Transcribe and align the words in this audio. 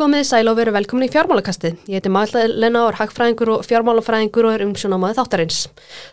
Komið 0.00 0.22
sæl 0.24 0.48
og 0.48 0.54
veru 0.56 0.72
velkomin 0.72 1.04
í 1.04 1.12
fjármálakastið. 1.12 1.74
Ég 1.92 1.98
heiti 2.00 2.08
Magdalena 2.08 2.86
Ár, 2.86 2.96
hagfræðingur 3.02 3.50
og 3.58 3.66
fjármálafræðingur 3.68 4.46
og 4.48 4.54
er 4.56 4.62
umsjónamaði 4.64 5.18
þáttarins. 5.18 5.58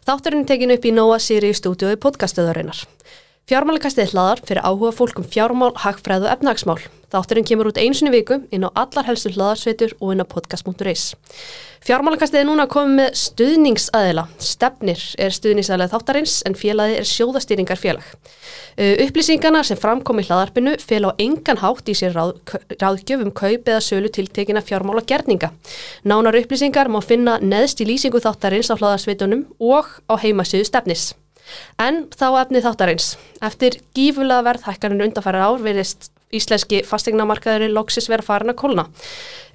Þáttarinn 0.04 0.44
er 0.44 0.50
tekin 0.50 0.74
upp 0.76 0.88
í 0.90 0.92
Nóa 0.92 1.22
Sirius 1.24 1.62
stúdiói 1.62 1.96
podcastuðarinnar. 2.04 2.82
Fjármálakastið 3.48 4.10
hlaðar 4.12 4.42
fyrir 4.44 4.66
áhuga 4.68 4.90
fólk 4.92 5.22
um 5.22 5.24
fjármál, 5.24 5.70
hagfræð 5.80 6.26
og 6.26 6.32
efnagsmál. 6.34 6.82
Þátturinn 7.14 7.46
kemur 7.48 7.70
út 7.70 7.78
einsunni 7.80 8.12
viku 8.12 8.42
inn 8.52 8.66
á 8.68 8.76
allar 8.76 9.06
helstu 9.08 9.30
hlaðarsveitur 9.32 9.94
og 10.04 10.10
inn 10.12 10.20
á 10.20 10.28
podcast.is. 10.28 11.14
Fjármálakastið 11.88 12.42
er 12.42 12.50
núna 12.50 12.66
komið 12.68 12.98
með 12.98 13.14
stuðningsaðila. 13.22 14.26
Stefnir 14.44 15.04
er 15.24 15.32
stuðningsaðila 15.32 15.88
þáttarins 15.94 16.34
en 16.44 16.58
félagi 16.60 16.98
er 17.00 17.08
sjóðastýringar 17.08 17.80
félag. 17.80 18.10
Uh, 18.76 19.00
upplýsingarna 19.06 19.62
sem 19.64 19.80
framkom 19.80 20.20
í 20.20 20.26
hlaðarpinu 20.28 20.74
fél 20.84 21.08
á 21.08 21.16
engan 21.16 21.62
hátt 21.62 21.88
í 21.88 21.96
sér 21.96 22.18
ráð, 22.18 22.34
ráðgjöfum 22.82 23.32
kaup 23.32 23.72
eða 23.72 23.86
sölu 23.86 24.12
tiltekina 24.12 24.60
fjármála 24.60 25.06
gerninga. 25.08 25.54
Nánar 26.04 26.36
upplýsingar 26.42 26.92
má 26.92 27.00
finna 27.00 27.38
neðst 27.40 27.80
í 27.80 27.88
lýsingu 27.88 28.20
þáttarins 28.28 28.68
á 28.68 28.76
hlaðarsveitunum 28.76 29.48
og 29.64 29.88
á 30.12 30.20
heimasöðu 30.20 30.68
stefnis. 30.68 31.14
En 31.82 32.06
þá 32.14 32.28
efnið 32.44 32.68
þáttarins. 32.68 33.10
Eftir 33.46 33.80
gífulega 33.98 34.46
verðhækkaninu 34.50 35.10
undanfæra 35.10 35.48
ár 35.48 35.64
verðist 35.64 36.12
íslenski 36.36 36.84
fastegnamarkaðurinn 36.84 37.76
loksis 37.76 38.10
vera 38.12 38.26
farin 38.26 38.52
að 38.52 38.60
kólna. 38.62 38.88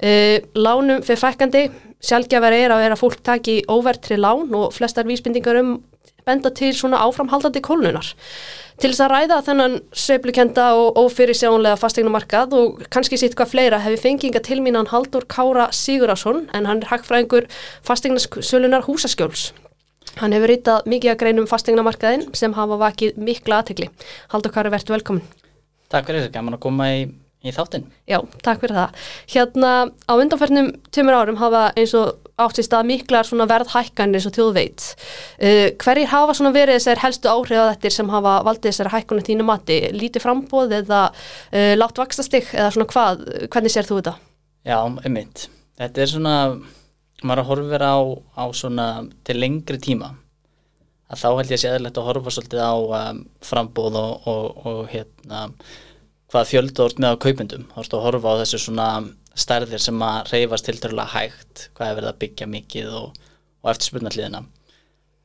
Uh, 0.00 0.40
lánum 0.56 1.02
fyrir 1.04 1.20
fækkandi, 1.20 1.66
sjálfgjafar 2.02 2.56
er 2.56 2.74
að 2.74 2.84
vera 2.86 2.98
fólk 2.98 3.20
taki 3.24 3.60
óvertri 3.70 4.18
lán 4.18 4.48
og 4.56 4.72
flestar 4.74 5.08
vísbendingar 5.08 5.60
um 5.60 5.76
benda 6.26 6.50
til 6.54 6.72
svona 6.76 7.00
áframhaldandi 7.02 7.62
kólnunar. 7.64 8.12
Til 8.80 8.90
þess 8.90 9.02
að 9.04 9.12
ræða 9.12 9.38
þennan 9.46 9.74
sveiflukenda 9.94 10.66
og 10.78 11.00
ófyrir 11.02 11.36
sjónlega 11.38 11.78
fastegnamarkað 11.78 12.54
og 12.58 12.84
kannski 12.94 13.18
sitt 13.20 13.36
hvað 13.38 13.52
fleira 13.52 13.80
hefur 13.82 14.04
fenginga 14.06 14.42
til 14.42 14.62
mínan 14.64 14.90
Haldur 14.90 15.26
Kára 15.30 15.68
Sigurásson 15.74 16.46
en 16.54 16.66
hann 16.70 16.82
er 16.82 16.90
hagfræðingur 16.90 17.50
fastegnasölunar 17.86 18.86
húsaskjóls. 18.86 19.50
Hann 20.20 20.34
hefur 20.36 20.50
rítað 20.52 20.88
mikið 20.92 21.14
að 21.14 21.20
greinum 21.22 21.48
fastegnamarkaðin 21.48 22.26
sem 22.36 22.52
hafa 22.56 22.78
vakið 22.80 23.18
mikla 23.20 23.62
aðtegli. 23.62 23.88
Haldur 24.32 24.52
Kára, 24.52 24.72
verðt 24.72 24.92
velkomin. 24.92 25.24
Takk 25.92 26.08
fyrir 26.08 26.22
þessu, 26.22 26.32
gaman 26.34 26.56
að 26.56 26.62
koma 26.64 26.88
í, 26.92 27.06
í 27.44 27.52
þáttinn. 27.54 27.86
Já, 28.08 28.18
takk 28.44 28.60
fyrir 28.62 28.76
það. 28.76 29.06
Hérna 29.32 29.72
á 29.88 30.12
undanfernum 30.12 30.68
tömur 30.92 31.16
árum 31.16 31.40
hafa 31.40 31.70
eins 31.80 31.94
og 31.96 32.18
átt 32.40 32.60
í 32.60 32.64
stað 32.64 32.88
miklar 32.88 33.28
verðhækkanir 33.28 34.20
eins 34.20 34.28
og 34.28 34.36
þjóðveit. 34.36 34.86
Uh, 35.40 35.72
hverjir 35.80 36.12
hafa 36.12 36.52
verið 36.52 36.78
þessar 36.78 37.02
helstu 37.06 37.32
áhrif 37.32 37.62
að 37.62 37.72
þetta 37.74 37.94
sem 37.96 38.12
hafa 38.12 38.36
valdið 38.48 38.70
þessar 38.70 38.92
hækkanir 38.92 39.26
þínu 39.28 39.48
mati? 39.48 39.80
Lítið 39.96 40.26
frambóð 40.26 40.76
eða 40.82 41.02
uh, 41.12 41.72
látt 41.78 42.00
vakstastig 42.00 42.52
eða 42.52 42.70
svona 42.76 42.88
hvað? 42.92 43.26
Hvernig 43.48 43.74
sér 43.74 43.88
þú 43.88 44.00
þetta? 44.00 44.16
Já, 44.68 44.78
ummitt. 44.86 45.48
Þetta 45.80 46.04
er 46.04 46.12
svona 46.12 46.36
maður 47.22 47.42
að 47.42 47.50
horfa 47.50 47.92
á, 47.92 47.98
á 48.42 48.44
svona 48.56 48.88
til 49.26 49.38
lengri 49.38 49.78
tíma 49.82 50.12
að 51.12 51.20
þá 51.20 51.28
held 51.28 51.50
ég 51.50 51.58
að 51.58 51.62
sé 51.62 51.72
eðlert 51.72 51.98
að 52.00 52.08
horfa 52.08 52.34
svolítið 52.34 52.62
á 52.64 52.74
um, 52.74 53.24
frambóð 53.44 53.98
og, 54.00 54.28
og, 54.32 54.66
og 54.66 54.84
hérna 54.92 55.42
hvað 56.32 56.48
fjöldu 56.48 56.86
orð 56.86 57.02
með 57.02 57.12
á 57.12 57.22
kaupendum. 57.26 57.66
Ertu 57.76 57.98
að 57.98 58.06
horfa 58.06 58.32
á 58.32 58.40
þessu 58.40 58.60
svona 58.62 58.86
stærðir 59.36 59.82
sem 59.82 60.02
að 60.04 60.32
reyfast 60.32 60.68
til 60.68 60.78
dörrulega 60.80 61.12
hægt 61.12 61.68
hvað 61.76 61.88
er 61.88 61.98
verið 61.98 62.10
að 62.10 62.18
byggja 62.24 62.48
mikið 62.52 62.96
og, 62.98 63.22
og 63.62 63.70
eftirspurnarliðina 63.72 64.42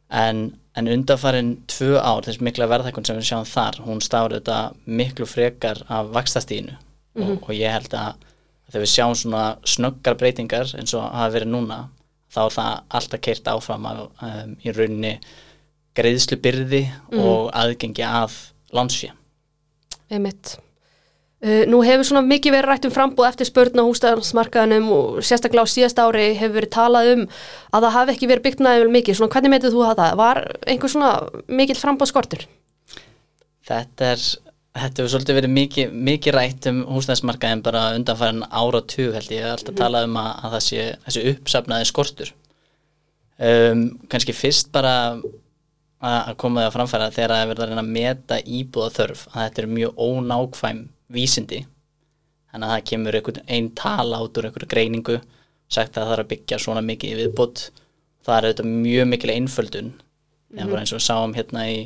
en, 0.07 0.43
en 0.79 0.91
undanfarin 0.91 1.53
tvö 1.67 1.97
ár 1.99 2.23
þessi 2.27 2.45
mikla 2.47 2.69
verðhækun 2.71 3.07
sem 3.07 3.19
við 3.19 3.29
sjáum 3.31 3.49
þar 3.49 3.81
hún 3.83 4.03
stáður 4.03 4.37
þetta 4.37 4.59
miklu 4.85 5.27
frekar 5.27 5.83
af 5.91 6.13
vakstastínu 6.15 6.77
mm 6.77 7.23
-hmm. 7.23 7.41
og 7.41 7.51
ég 7.51 7.73
held 7.73 7.93
að 7.93 8.26
þegar 8.67 8.83
við 8.83 8.93
sjáum 8.93 9.15
svona 9.17 9.43
snöggar 9.67 10.17
breytingar 10.19 10.73
eins 10.77 10.95
og 10.97 11.05
hafa 11.07 11.33
verið 11.37 11.53
núna 11.53 11.79
þá 12.33 12.39
er 12.43 12.55
það 12.57 12.71
alltaf 12.99 13.23
keirt 13.23 13.51
áfram 13.51 13.89
af, 13.89 14.05
um, 14.27 14.55
í 14.63 14.73
rauninni 14.75 15.17
greiðslu 15.97 16.37
byrði 16.43 16.83
mm. 16.85 17.19
og 17.23 17.51
aðgengi 17.57 18.05
að 18.05 18.35
landsfjö. 18.75 19.13
Einmitt. 20.11 20.57
Uh, 21.37 21.63
nú 21.69 21.83
hefur 21.85 22.07
svona 22.07 22.25
mikið 22.25 22.55
verið 22.55 22.71
rætt 22.71 22.87
um 22.89 22.93
frambúð 22.93 23.29
eftir 23.29 23.49
spörn 23.49 23.77
á 23.77 23.85
hústæðansmarkaðanum 23.85 24.87
og 24.93 25.19
sérstaklega 25.25 25.69
á 25.69 25.73
síðast 25.73 26.01
ári 26.01 26.31
hefur 26.37 26.55
verið 26.59 26.73
talað 26.73 27.11
um 27.13 27.23
að 27.27 27.85
það 27.85 27.95
hafi 27.97 28.15
ekki 28.15 28.29
verið 28.31 28.45
byggt 28.47 28.63
næðið 28.65 28.93
mikið. 28.95 29.19
Svona 29.19 29.33
hvernig 29.35 29.53
meitið 29.53 29.75
þú 29.75 29.83
að 29.85 30.01
það? 30.01 30.15
Var 30.21 30.41
einhver 30.73 30.93
svona 30.93 31.11
mikill 31.59 31.77
frambúð 31.77 32.11
skortur? 32.11 32.47
Þetta 33.67 34.11
er 34.15 34.25
Þetta 34.77 35.01
hefur 35.01 35.11
svolítið 35.13 35.37
verið 35.39 35.53
mikið, 35.53 35.93
mikið 36.07 36.35
rætt 36.35 36.67
um 36.69 36.83
húsnæðismarkaðin 36.91 37.63
bara 37.65 37.83
undanfæran 37.97 38.43
ára 38.45 38.81
og 38.81 38.89
tug 38.91 39.15
held 39.15 39.31
ég. 39.31 39.39
Ég 39.39 39.45
hef 39.45 39.55
alltaf 39.55 39.73
mm. 39.73 39.79
talað 39.79 40.07
um 40.07 40.19
að, 40.21 40.29
að 40.35 40.55
það 40.55 40.63
sé 40.67 40.85
þessi 41.05 41.23
uppsafnaði 41.31 41.87
skortur. 41.89 42.33
Um, 43.37 43.83
Kanski 44.11 44.33
fyrst 44.33 44.71
bara 44.73 44.93
að 45.97 46.35
koma 46.41 46.61
því 46.61 46.67
að 46.67 46.75
framfæra 46.75 47.09
þegar 47.13 47.33
það 47.33 47.41
er 47.41 47.49
verið 47.51 47.63
að 47.63 47.71
reyna 47.71 47.83
að 47.83 47.95
meta 47.95 48.37
íbúða 48.59 48.93
þörf 48.93 49.23
að 49.31 49.43
þetta 49.43 49.63
er 49.63 49.69
mjög 49.77 50.01
ónákvæm 50.07 50.81
vísindi. 51.17 51.61
Þannig 52.51 52.67
að 52.67 52.73
það 52.73 52.87
kemur 52.91 53.19
einn 53.57 53.69
tala 53.77 54.21
át 54.21 54.37
úr 54.37 54.49
einhverju 54.49 54.71
greiningu 54.71 55.19
sagt 55.67 55.97
að 55.97 56.07
það 56.07 56.15
er 56.15 56.23
að 56.23 56.29
byggja 56.33 56.59
svona 56.63 56.83
mikið 56.85 57.21
viðbútt. 57.21 57.63
Það 58.25 58.37
er 58.37 58.49
þetta 58.51 58.67
mjög 58.69 59.09
mikil 59.13 59.33
einföldun. 59.33 59.93
Mm 60.47 60.59
-hmm. 60.59 60.77
eins 60.79 60.93
og 60.93 60.99
við 60.99 61.07
sáum 61.07 61.33
hérna 61.35 61.65
í 61.67 61.79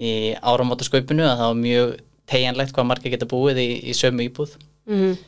í 0.00 0.12
áramótasköpunu 0.40 1.26
að 1.26 1.36
það 1.40 1.50
var 1.50 1.58
mjög 1.60 1.90
tegjanlegt 2.30 2.74
hvað 2.76 2.88
margir 2.88 3.14
geta 3.14 3.28
búið 3.28 3.60
í, 3.60 3.68
í 3.90 3.96
sömu 3.96 4.26
íbúð 4.28 4.54
mm 4.88 5.00
-hmm. 5.00 5.18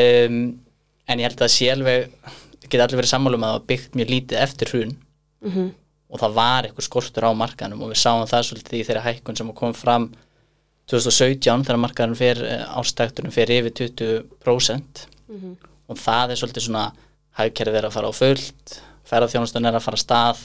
um, 0.00 0.38
en 1.06 1.22
ég 1.22 1.28
held 1.28 1.42
að 1.42 1.54
sjálf 1.54 1.90
geta 2.66 2.84
allir 2.84 3.00
verið 3.00 3.12
sammálum 3.12 3.42
að 3.42 3.52
það 3.52 3.58
var 3.58 3.66
byggt 3.72 3.98
mjög 3.98 4.12
lítið 4.14 4.42
eftir 4.42 4.72
hrun 4.72 4.94
mm 4.94 5.50
-hmm. 5.50 5.68
og 6.08 6.20
það 6.20 6.38
var 6.38 6.64
eitthvað 6.64 6.88
skortur 6.88 7.28
á 7.28 7.30
markanum 7.34 7.82
og 7.82 7.90
við 7.92 8.02
sáum 8.02 8.26
það 8.26 8.46
svolítið 8.48 8.80
í 8.80 8.86
þeirra 8.86 9.06
hækkun 9.06 9.36
sem 9.36 9.52
kom 9.52 9.74
fram 9.74 10.10
2017 10.86 11.64
þegar 11.64 11.82
markanum 11.82 12.16
fyrir 12.16 12.44
eh, 12.46 12.78
ástæktunum 12.78 13.32
fyrir 13.32 13.66
yfir 13.66 13.72
20% 13.72 15.08
mm 15.28 15.36
-hmm. 15.36 15.56
og 15.88 15.96
það 15.98 16.30
er 16.30 16.36
svolítið 16.36 16.66
svona 16.66 16.92
hægkerfið 17.38 17.78
er 17.78 17.86
að 17.86 17.92
fara 17.92 18.08
á 18.08 18.14
fullt 18.14 18.82
ferðarþjónustun 19.04 19.66
er 19.66 19.74
að 19.74 19.82
fara 19.86 19.96
að 19.96 20.06
stað 20.06 20.38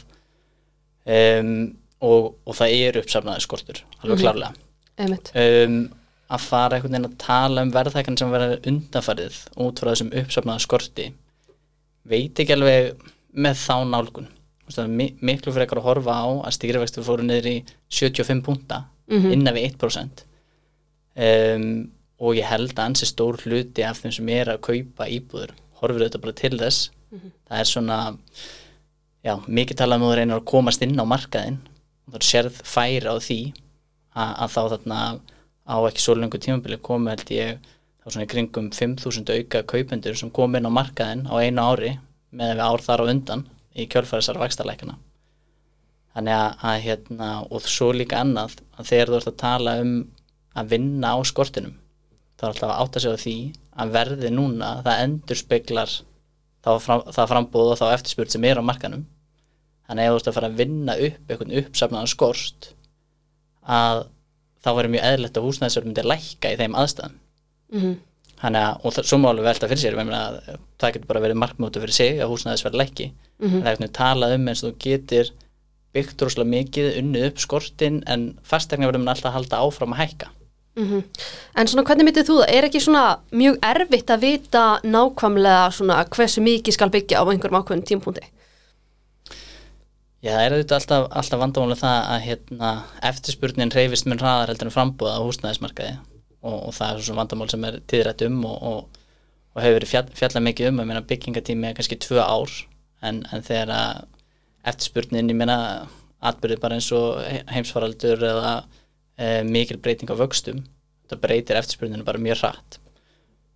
um 1.06 1.81
og, 2.02 2.36
og 2.46 2.58
það 2.58 2.76
er 2.76 3.00
uppsafnaði 3.02 3.46
skortur 3.46 3.82
alveg 4.02 4.18
mhm. 4.18 4.24
klárlega 4.26 4.54
um, 5.66 5.80
að 6.32 6.46
fara 6.48 6.78
einhvern 6.78 6.96
veginn 6.96 7.10
að 7.10 7.18
tala 7.22 7.66
um 7.66 7.74
verðhækkan 7.74 8.20
sem 8.20 8.32
verður 8.32 8.70
undanfarið 8.72 9.40
út 9.66 9.82
frá 9.82 9.92
þessum 9.92 10.14
uppsafnaði 10.22 10.66
skorti 10.66 11.08
veit 12.12 12.40
ekki 12.40 12.56
alveg 12.56 13.10
með 13.32 13.60
þá 13.62 13.76
nálgun 13.90 14.30
miklu 15.20 15.52
fyrir 15.52 15.66
ekkar 15.66 15.82
að 15.82 15.88
horfa 15.90 16.14
á 16.16 16.28
að 16.48 16.54
stýrivextur 16.56 17.04
fóru 17.04 17.26
niður 17.28 17.50
í 17.52 17.56
75 17.92 18.44
punta 18.46 18.86
mm 19.10 19.18
-hmm. 19.18 19.34
innan 19.36 19.56
við 19.56 19.74
1% 19.74 20.24
um, 21.26 21.92
og 22.22 22.38
ég 22.38 22.48
held 22.48 22.72
að 22.78 22.86
ansi 22.86 23.10
stór 23.10 23.40
hluti 23.44 23.84
af 23.84 24.00
þeim 24.00 24.16
sem 24.16 24.30
er 24.30 24.54
að 24.54 24.62
kaupa 24.62 25.10
íbúður 25.10 25.52
horfur 25.82 26.06
þetta 26.06 26.24
bara 26.24 26.34
til 26.34 26.58
þess 26.58 26.92
mm 26.92 27.20
-hmm. 27.20 27.32
það 27.50 27.60
er 27.60 27.66
svona 27.66 28.16
já, 29.24 29.34
mikið 29.48 29.78
talað 29.78 29.98
um 29.98 30.04
að 30.04 30.12
það 30.12 30.18
reynir 30.18 30.36
að 30.36 30.50
komast 30.54 30.82
inn 30.82 31.00
á 31.00 31.06
markaðinn 31.06 31.60
það 32.12 32.20
er 32.20 32.28
sérð 32.28 32.62
færi 32.68 33.08
á 33.08 33.16
því 33.18 33.40
að, 34.12 34.32
að 34.32 34.56
þá 34.56 34.62
þarna 34.74 35.02
á 35.72 35.76
ekki 35.88 36.04
svo 36.04 36.16
lengur 36.18 36.42
tímabili 36.44 36.80
komi 36.84 37.14
held 37.14 37.32
ég 37.34 37.62
þá 38.02 38.08
svona 38.10 38.26
í 38.26 38.32
kringum 38.32 38.72
5.000 38.74 39.38
auka 39.38 39.64
kaupendur 39.70 40.18
sem 40.18 40.34
kom 40.34 40.58
inn 40.58 40.68
á 40.68 40.72
markaðin 40.74 41.28
á 41.30 41.36
einu 41.40 41.64
ári 41.64 41.94
með 42.32 42.56
við 42.56 42.64
ár 42.66 42.84
þar 42.86 43.06
á 43.06 43.12
undan 43.14 43.46
í 43.78 43.88
kjölfærisar 43.92 44.40
vakstarleikana 44.42 44.98
þannig 46.16 46.36
að, 46.36 46.56
að 46.68 46.82
hérna 46.86 47.30
og 47.48 47.68
svo 47.70 47.92
líka 47.96 48.20
annað 48.20 48.58
að 48.76 48.90
þegar 48.90 49.12
þú 49.12 49.20
ert 49.20 49.32
að 49.32 49.42
tala 49.44 49.76
um 49.84 49.94
að 50.58 50.74
vinna 50.74 51.14
á 51.16 51.18
skortinum 51.28 51.78
þá 52.36 52.44
er 52.44 52.50
alltaf 52.52 52.72
að 52.72 52.80
átta 52.84 53.04
sig 53.04 53.16
á 53.16 53.24
því 53.24 53.36
að 53.82 53.94
verði 53.96 54.32
núna 54.34 54.72
það 54.86 55.04
endur 55.06 55.40
speklar 55.40 55.94
það 56.62 57.30
frambóð 57.32 57.74
og 57.74 57.80
þá 57.80 57.86
eftirspurt 57.94 58.34
sem 58.34 58.46
er 58.50 58.60
á 58.60 58.64
markanum 58.66 59.06
þannig 59.92 60.08
að 60.08 60.08
ef 60.08 60.14
þú 60.14 60.22
ert 60.22 60.30
að 60.30 60.38
fara 60.38 60.48
að 60.48 60.60
vinna 60.62 60.94
upp 60.96 61.34
eitthvað 61.34 61.58
uppsafnaðan 61.62 62.12
skorst 62.12 62.70
að 63.68 64.06
þá 64.62 64.70
verður 64.78 64.94
mjög 64.96 65.08
eðlert 65.10 65.38
að 65.38 65.48
húsnæðisverð 65.48 65.90
myndi 65.90 66.08
lækka 66.08 66.52
í 66.54 66.58
þeim 66.60 66.78
aðstæðan 66.80 67.16
mm 67.18 67.80
-hmm. 67.82 67.96
þannig 68.42 68.68
að, 68.68 68.74
og 68.86 69.08
svo 69.10 69.20
má 69.20 69.30
alveg 69.32 69.48
velta 69.50 69.70
fyrir 69.72 69.84
sér 69.84 69.98
að 70.00 70.40
það 70.80 70.94
getur 70.94 71.08
bara 71.12 71.24
verið 71.26 71.42
markmótu 71.44 71.84
fyrir 71.84 71.98
sig 71.98 72.20
að 72.22 72.32
húsnæðisverð 72.32 72.80
lækki 72.82 73.08
mm 73.12 73.48
-hmm. 73.48 73.62
það 73.62 73.68
er 73.68 73.72
eitthvað 73.72 73.98
talað 74.00 74.36
um 74.36 74.48
eins 74.48 74.64
og 74.64 74.72
þú 74.72 74.76
getur 74.88 75.32
byggt 75.92 76.22
rosalega 76.22 76.54
mikið 76.56 76.98
unnið 77.02 77.26
upp 77.28 77.40
skortin 77.40 78.04
en 78.08 78.38
fastegna 78.44 78.88
verður 78.88 79.04
mann 79.04 79.16
alltaf 79.16 79.32
að 79.32 79.38
halda 79.38 79.64
áfram 79.66 79.94
að 79.94 80.02
hækka 80.04 80.28
mm 80.76 80.88
-hmm. 80.88 81.04
En 81.56 81.68
svona 81.68 81.84
hvernig 81.84 82.06
myndið 82.06 82.30
þú 82.30 82.36
það? 82.40 82.54
Er 82.56 82.64
ekki 82.64 82.80
svona 82.80 83.20
mjög 83.32 83.58
erfitt 83.62 84.10
að 84.10 84.22
vita 84.22 84.80
nákvæmlega 84.84 85.72
svona 85.72 86.06
hversu 86.06 86.42
mikið 86.42 86.74
skal 86.74 86.90
byggja 86.90 87.20
á 87.20 87.24
einhverjum 87.28 87.60
ákveðin 87.60 87.86
tímpunkti? 87.86 88.22
Já, 90.22 90.36
það 90.36 90.44
er 90.46 90.54
auðvitað 90.56 90.78
alltaf, 90.78 91.06
alltaf 91.18 91.40
vandamáli 91.42 91.78
það 91.80 92.00
að 92.14 92.24
hérna, 92.28 92.72
eftirspurnin 93.10 93.72
reyfist 93.74 94.06
með 94.06 94.22
hraðar 94.22 94.52
heldur 94.52 94.70
en 94.70 94.74
frambúða 94.76 95.16
á 95.18 95.26
húsnæðismarkaði. 95.26 95.96
Og, 96.42 96.58
og 96.58 96.76
það 96.78 96.92
er 96.92 97.06
svona 97.08 97.22
vandamál 97.22 97.48
sem 97.50 97.66
er 97.66 97.80
tíðrætt 97.90 98.22
um 98.28 98.38
og, 98.50 98.60
og, 98.72 99.00
og 99.56 99.64
hefur 99.64 99.78
verið 99.80 99.92
fjall, 99.94 100.04
fjallað 100.20 100.46
mikið 100.48 100.70
um. 100.70 100.82
Að 100.84 100.92
meina, 100.92 101.02
byggingatími 101.10 101.70
er 101.70 101.78
kannski 101.78 101.98
tvö 102.02 102.22
ár 102.22 102.54
en, 103.02 103.24
en 103.34 103.46
þegar 103.46 103.74
eftirspurnin 104.70 105.34
ég 105.34 105.40
meina 105.42 105.58
atbyrði 106.22 106.60
bara 106.62 106.78
eins 106.78 106.92
og 106.94 107.18
he- 107.26 107.46
heimsfaraldur 107.50 108.22
eða 108.30 108.54
e, 109.18 109.42
mikil 109.46 109.80
breyting 109.82 110.14
á 110.14 110.22
vöxtum 110.22 110.62
þetta 111.12 111.22
breytir 111.26 111.58
eftirspurninu 111.60 112.06
bara 112.06 112.22
mjög 112.22 112.44
hratt. 112.44 112.78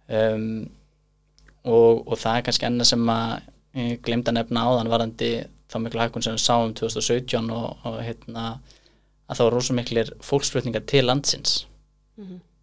Um, 0.09 0.65
og, 1.65 2.05
það 2.17 2.39
er 2.39 2.47
kannski 2.47 2.67
annað 2.67 2.89
sem 2.91 3.05
að 3.09 3.35
ég 3.77 4.01
glemd 4.05 4.29
að 4.29 4.37
nefna 4.39 4.65
áðan 4.69 4.91
varandi 4.91 5.29
þá 5.71 5.77
miklu 5.81 6.03
hækkun 6.03 6.25
sem 6.25 6.35
við 6.35 6.43
sáum 6.45 6.73
2017 6.77 7.51
og, 7.53 7.85
og 7.87 7.99
hérna 8.03 8.45
að 9.25 9.39
það 9.39 9.45
var 9.47 9.55
rosa 9.57 9.75
miklir 9.75 10.11
fólksflutningar 10.25 10.85
til 10.89 11.05
landsins. 11.07 11.65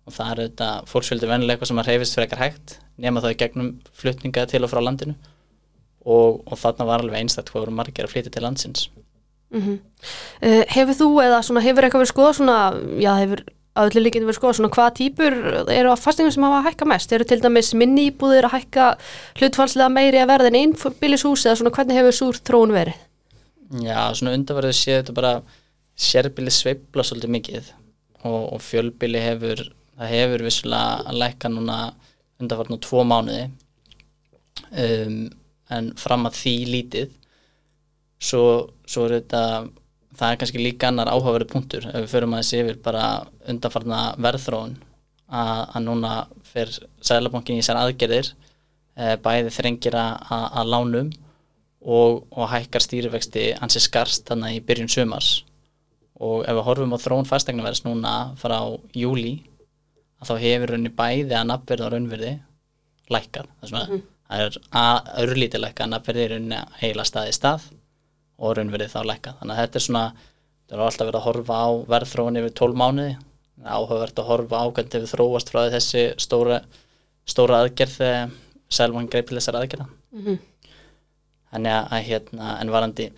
Og 0.06 0.14
það 0.14 0.31
er 0.31 0.40
þetta 0.46 0.69
fólksfjöldi 0.90 1.28
vennilega 1.31 1.56
eitthvað 1.56 1.70
sem 1.72 1.82
að 1.82 1.90
reyfist 1.90 2.16
fyrir 2.16 2.28
ekkar 2.28 2.43
hægt 2.43 2.76
nema 3.02 3.22
þá 3.22 3.28
í 3.31 3.38
gegnum 3.38 3.70
flutninga 3.99 4.46
til 4.50 4.62
og 4.64 4.72
frá 4.72 4.82
landinu. 4.82 5.14
Og, 6.02 6.43
og 6.46 6.58
þarna 6.58 6.87
var 6.88 7.02
alveg 7.02 7.20
einstætt 7.20 7.52
hvað 7.52 7.66
voru 7.66 7.75
margir 7.78 8.06
að 8.06 8.14
flytja 8.14 8.34
til 8.34 8.43
landsins. 8.43 8.88
Mm 9.52 9.60
uh, 10.43 10.64
hefur 10.72 10.96
þú 10.96 11.08
eða 11.22 11.43
svona, 11.44 11.62
hefur 11.62 11.84
eitthvað 11.84 12.02
verið 12.02 12.12
skoða 12.14 12.32
svona, 12.38 12.58
já, 12.98 13.12
hefur 13.20 13.44
að 13.72 13.88
öllu 13.88 14.02
líkinu 14.04 14.28
verið 14.28 14.38
skoða 14.38 14.56
svona 14.58 14.72
hvaða 14.74 14.94
típur 14.98 15.36
eru 15.72 15.92
á 15.92 15.96
fastingum 15.96 16.32
sem 16.34 16.44
hafa 16.44 16.58
að 16.60 16.66
hækka 16.69 16.88
mest? 16.92 17.12
Eru 17.16 17.26
til 17.28 17.40
dæmis 17.40 17.72
minni 17.78 18.08
íbúðir 18.10 18.48
að 18.48 18.56
hækka 18.58 18.88
hlutfalslega 19.40 19.92
meiri 19.92 20.20
að 20.20 20.32
verða 20.32 20.50
en 20.52 20.58
einbýlishús 20.60 21.46
eða 21.46 21.58
svona 21.60 21.74
hvernig 21.76 22.00
hefur 22.00 22.19
súr 22.19 22.40
þróun 22.42 22.74
verið? 22.76 22.98
Já, 23.80 24.12
svona 24.12 24.34
undanverðið 24.36 24.76
séu 24.76 24.98
þetta 24.98 25.16
bara 25.16 25.34
sérbíli 25.96 26.52
sveifla 26.52 27.04
svolítið 27.06 27.34
mikið 27.38 27.70
og, 28.28 28.42
og 28.56 28.60
fjölbíli 28.64 29.22
hefur 29.22 29.64
það 29.96 30.12
hefur 30.12 30.46
vissulega 30.46 31.08
að 31.08 31.20
lækka 31.22 31.50
núna 31.52 31.78
undanfarn 32.42 32.76
á 32.76 32.84
tvo 32.84 33.04
mánuði 33.06 33.44
um, 34.82 35.19
en 35.72 35.92
fram 36.00 36.28
að 36.28 36.38
því 36.40 36.54
lítið 36.74 37.12
svo, 38.22 38.44
svo 38.88 39.06
er 39.06 39.19
þetta 39.20 39.42
það 40.18 40.32
er 40.32 40.40
kannski 40.40 40.62
líka 40.62 40.90
annar 40.90 41.10
áhugaverið 41.12 41.52
punktur 41.52 41.86
ef 41.88 41.98
við 42.04 42.10
förum 42.12 42.34
að 42.36 42.42
þessi 42.42 42.62
yfir 42.62 42.80
bara 42.84 43.04
undanfarna 43.48 44.00
verðþróun 44.22 44.74
að, 45.32 45.60
að 45.74 45.84
núna 45.86 46.14
fer 46.52 46.72
Sæðlabankin 47.02 47.60
í 47.60 47.64
sér 47.64 47.80
aðgerðir 47.80 48.32
e, 48.32 49.16
bæði 49.24 49.54
þrengir 49.56 49.96
að, 49.96 50.26
að, 50.36 50.72
lánum 50.74 51.10
og, 51.80 52.22
og 52.30 52.50
hækkar 52.52 52.84
stýrivexti 52.84 53.46
hansi 53.60 53.82
skarst 53.82 54.28
þannig 54.28 54.58
í 54.60 54.64
byrjun 54.68 54.92
sumars. 54.92 55.32
Og 56.22 56.44
ef 56.46 56.54
við 56.54 56.66
horfum 56.68 56.94
á 56.94 56.98
þróun 57.02 57.28
fastegnaverðs 57.28 57.86
núna 57.86 58.14
frá 58.38 58.58
júli 58.94 59.40
að 60.22 60.30
þá 60.30 60.34
hefur 60.44 60.74
raunni 60.74 60.92
bæði 60.94 61.38
að 61.38 61.48
nafnverð 61.50 61.86
og 61.86 61.94
raunverði 61.94 62.32
lækkar 63.12 63.48
það 63.64 63.78
er, 63.80 64.02
er 64.38 64.58
að 64.78 65.08
örlítið 65.24 65.64
lækka 65.64 65.86
að 65.86 65.94
nafnverði 65.96 66.26
er 66.26 66.34
raunni 66.36 66.60
heila 66.82 67.06
staði 67.08 67.34
stað 67.34 67.66
og 68.42 68.54
raunverði 68.58 68.90
þá 68.92 69.00
lækka. 69.08 69.34
Þannig 69.40 69.56
að 69.56 69.62
þetta 69.62 69.80
er 69.80 69.86
svona, 69.86 70.04
það 70.66 70.78
er 70.78 70.84
alltaf 70.86 71.10
verið 71.10 71.20
að 71.20 71.26
horfa 71.28 71.58
á 71.62 71.70
verðþróun 71.94 72.40
yfir 72.42 72.54
12 72.62 72.80
mánuði. 72.82 73.16
Áhugavert 73.62 74.18
að 74.18 74.30
horfa 74.30 74.62
á 74.62 74.66
hvernig 74.66 74.96
hefur 74.98 75.12
þróast 75.12 75.52
frá 75.52 75.60
þessi 75.70 76.06
stóra, 76.20 76.62
stóra 77.28 77.62
aðgerð 77.62 77.98
þegar 78.00 78.32
Sælmann 78.72 79.10
greipil 79.12 79.36
þessar 79.36 79.60
aðgerða. 79.60 79.86
Mm 80.16 80.40
þannig 81.52 81.76
að, 81.76 82.06
hérna, 82.08 82.54
en 82.60 82.72
varandi 82.72 83.08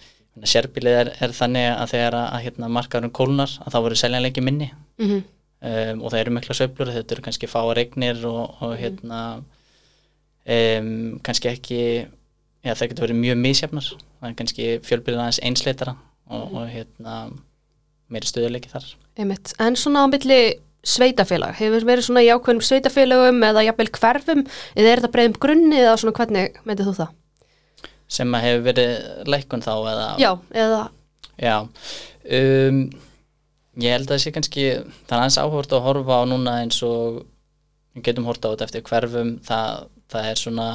sérbílið 0.51 0.99
er, 0.99 1.13
er 1.23 1.35
þannig 1.37 1.69
að 1.71 1.93
þegar 1.93 2.17
að, 2.19 2.41
hérna, 2.49 2.71
markaðurinn 2.75 3.15
kólnar 3.15 3.55
að 3.63 3.77
þá 3.77 3.79
voru 3.87 3.99
seljanleiki 3.99 4.43
minni. 4.43 4.71
-hmm. 4.99 5.23
um, 5.71 6.03
og 6.03 6.11
það 6.11 6.21
eru 6.21 6.35
mikla 6.35 6.59
sveiflur, 6.59 6.93
þetta 6.97 7.15
eru 7.15 7.27
kannski 7.29 7.51
fáa 7.51 7.75
regnir 7.79 8.25
og, 8.27 8.57
og 8.61 8.75
hérna 8.81 9.21
um, 10.47 11.21
kannski 11.23 11.53
ekki 11.53 11.81
já 12.65 12.73
það 12.73 12.91
getur 12.91 13.07
verið 13.07 13.21
mjög 13.23 13.41
misjafnar. 13.45 13.89
Það 14.21 14.29
er 14.31 14.37
kannski 14.41 14.69
fjölbyrðin 14.89 15.25
aðeins 15.25 15.43
einsleitara 15.51 15.97
og, 16.29 16.45
og 16.45 16.69
hérna 16.73 17.17
meiri 18.13 18.31
stöðuleiki 18.31 18.73
þar. 18.73 18.87
Einmitt. 19.21 19.53
En 19.63 19.77
svona 19.79 20.05
á 20.05 20.07
milli 20.11 20.41
sveitafélag, 20.85 21.55
hefur 21.57 21.87
verið 21.89 22.09
svona 22.09 22.23
í 22.25 22.29
ákveðnum 22.29 22.65
sveitafélagum 22.65 23.45
eða 23.47 23.63
jafnvel 23.71 23.93
hverfum 23.95 24.43
eða 24.75 24.91
er 24.91 25.01
þetta 25.01 25.13
breiðum 25.15 25.37
grunni 25.41 25.79
eða 25.81 25.95
svona 26.03 26.17
hvernig 26.19 26.59
myndið 26.69 26.91
þú 26.91 26.97
það? 26.99 27.15
sem 28.11 28.37
að 28.37 28.47
hefur 28.47 28.67
verið 28.69 28.93
lækkun 29.33 29.65
þá 29.65 29.73
eða? 29.75 30.07
Já, 30.21 30.31
eða? 30.65 30.83
Já, 31.41 31.57
um, 32.39 32.83
ég 33.83 33.97
held 33.97 34.07
að 34.07 34.13
það 34.13 34.23
sé 34.25 34.35
kannski, 34.35 34.67
það 35.09 35.17
er 35.17 35.23
aðeins 35.23 35.41
áhvert 35.41 35.75
að 35.75 35.87
horfa 35.89 36.21
á 36.21 36.23
núna 36.31 36.59
eins 36.63 36.81
og 36.87 37.25
við 37.95 38.07
getum 38.09 38.29
horta 38.29 38.51
á 38.51 38.53
þetta 38.53 38.69
eftir 38.69 38.87
hverfum, 38.91 39.33
það, 39.47 39.89
það 40.13 40.31
er 40.31 40.43
svona, 40.43 40.69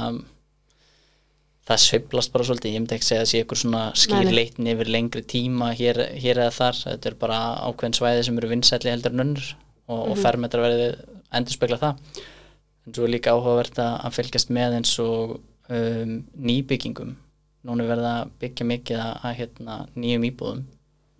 það 1.68 1.82
sveiflast 1.84 2.32
bara 2.34 2.46
svolítið, 2.48 2.74
ég 2.74 2.82
myndi 2.82 2.96
ekki 2.96 3.06
segja 3.06 3.20
að 3.20 3.26
það 3.26 3.30
sé 3.30 3.40
eitthvað 3.42 3.60
svona 3.62 3.82
skýrleitni 4.02 4.74
yfir 4.74 4.90
lengri 4.90 5.22
tíma 5.28 5.70
hér, 5.76 6.00
hér 6.18 6.42
eða 6.46 6.56
þar, 6.56 6.80
þetta 6.86 7.10
er 7.10 7.16
bara 7.20 7.40
ákveðin 7.68 7.96
svæði 7.98 8.26
sem 8.26 8.40
eru 8.40 8.50
vinsætli 8.50 8.92
heldur 8.92 9.14
en 9.14 9.24
önnur 9.26 9.48
og, 9.90 10.00
og 10.00 10.20
fermetra 10.20 10.64
verði 10.64 10.90
endur 11.36 11.56
spekla 11.56 11.80
það. 11.80 12.20
En 12.86 12.96
svo 12.96 13.06
er 13.06 13.12
líka 13.14 13.34
áhugavert 13.36 13.80
að 13.84 14.16
fylgjast 14.16 14.52
með 14.56 14.78
eins 14.80 14.94
og 15.02 15.36
um, 15.70 16.14
nýbyggingum. 16.48 17.14
Núna 17.68 17.84
er 17.84 17.92
verið 17.92 18.08
að 18.08 18.32
byggja 18.40 18.66
mikið 18.70 19.02
að, 19.04 19.12
að 19.28 19.36
hérna, 19.42 19.80
nýjum 19.94 20.28
íbúðum 20.30 20.66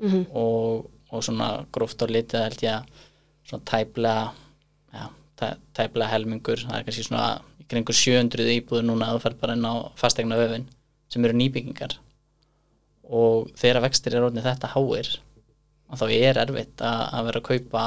mm 0.00 0.22
og, 0.40 0.86
og 1.10 1.24
svona 1.26 1.66
gróft 1.74 2.00
á 2.00 2.06
litið 2.08 2.44
held 2.46 2.62
ég 2.64 2.76
að 2.78 3.02
svona 3.50 3.66
tæplega, 3.66 4.22
tæplega 5.76 6.10
helmingur, 6.12 6.62
það 6.66 6.76
er 6.78 6.86
kannski 6.86 7.06
svona 7.06 7.30
kringur 7.70 7.96
700 7.96 8.54
íbúður 8.58 8.86
núna 8.88 9.10
að 9.10 9.18
þú 9.18 9.24
fer 9.24 9.36
bara 9.40 9.56
inn 9.56 9.66
á 9.66 9.74
fastegna 9.98 10.38
öfin 10.42 10.68
sem 11.10 11.26
eru 11.26 11.38
nýbyggingar 11.38 11.96
og 13.10 13.50
þegar 13.58 13.84
vextir 13.86 14.16
er 14.16 14.26
orðin 14.26 14.46
þetta 14.46 14.72
háir 14.74 15.10
og 15.90 15.98
þá 15.98 16.06
er 16.14 16.40
erfitt 16.44 16.82
að, 16.86 17.26
vera 17.28 17.42
að 17.42 17.48
kaupa 17.50 17.84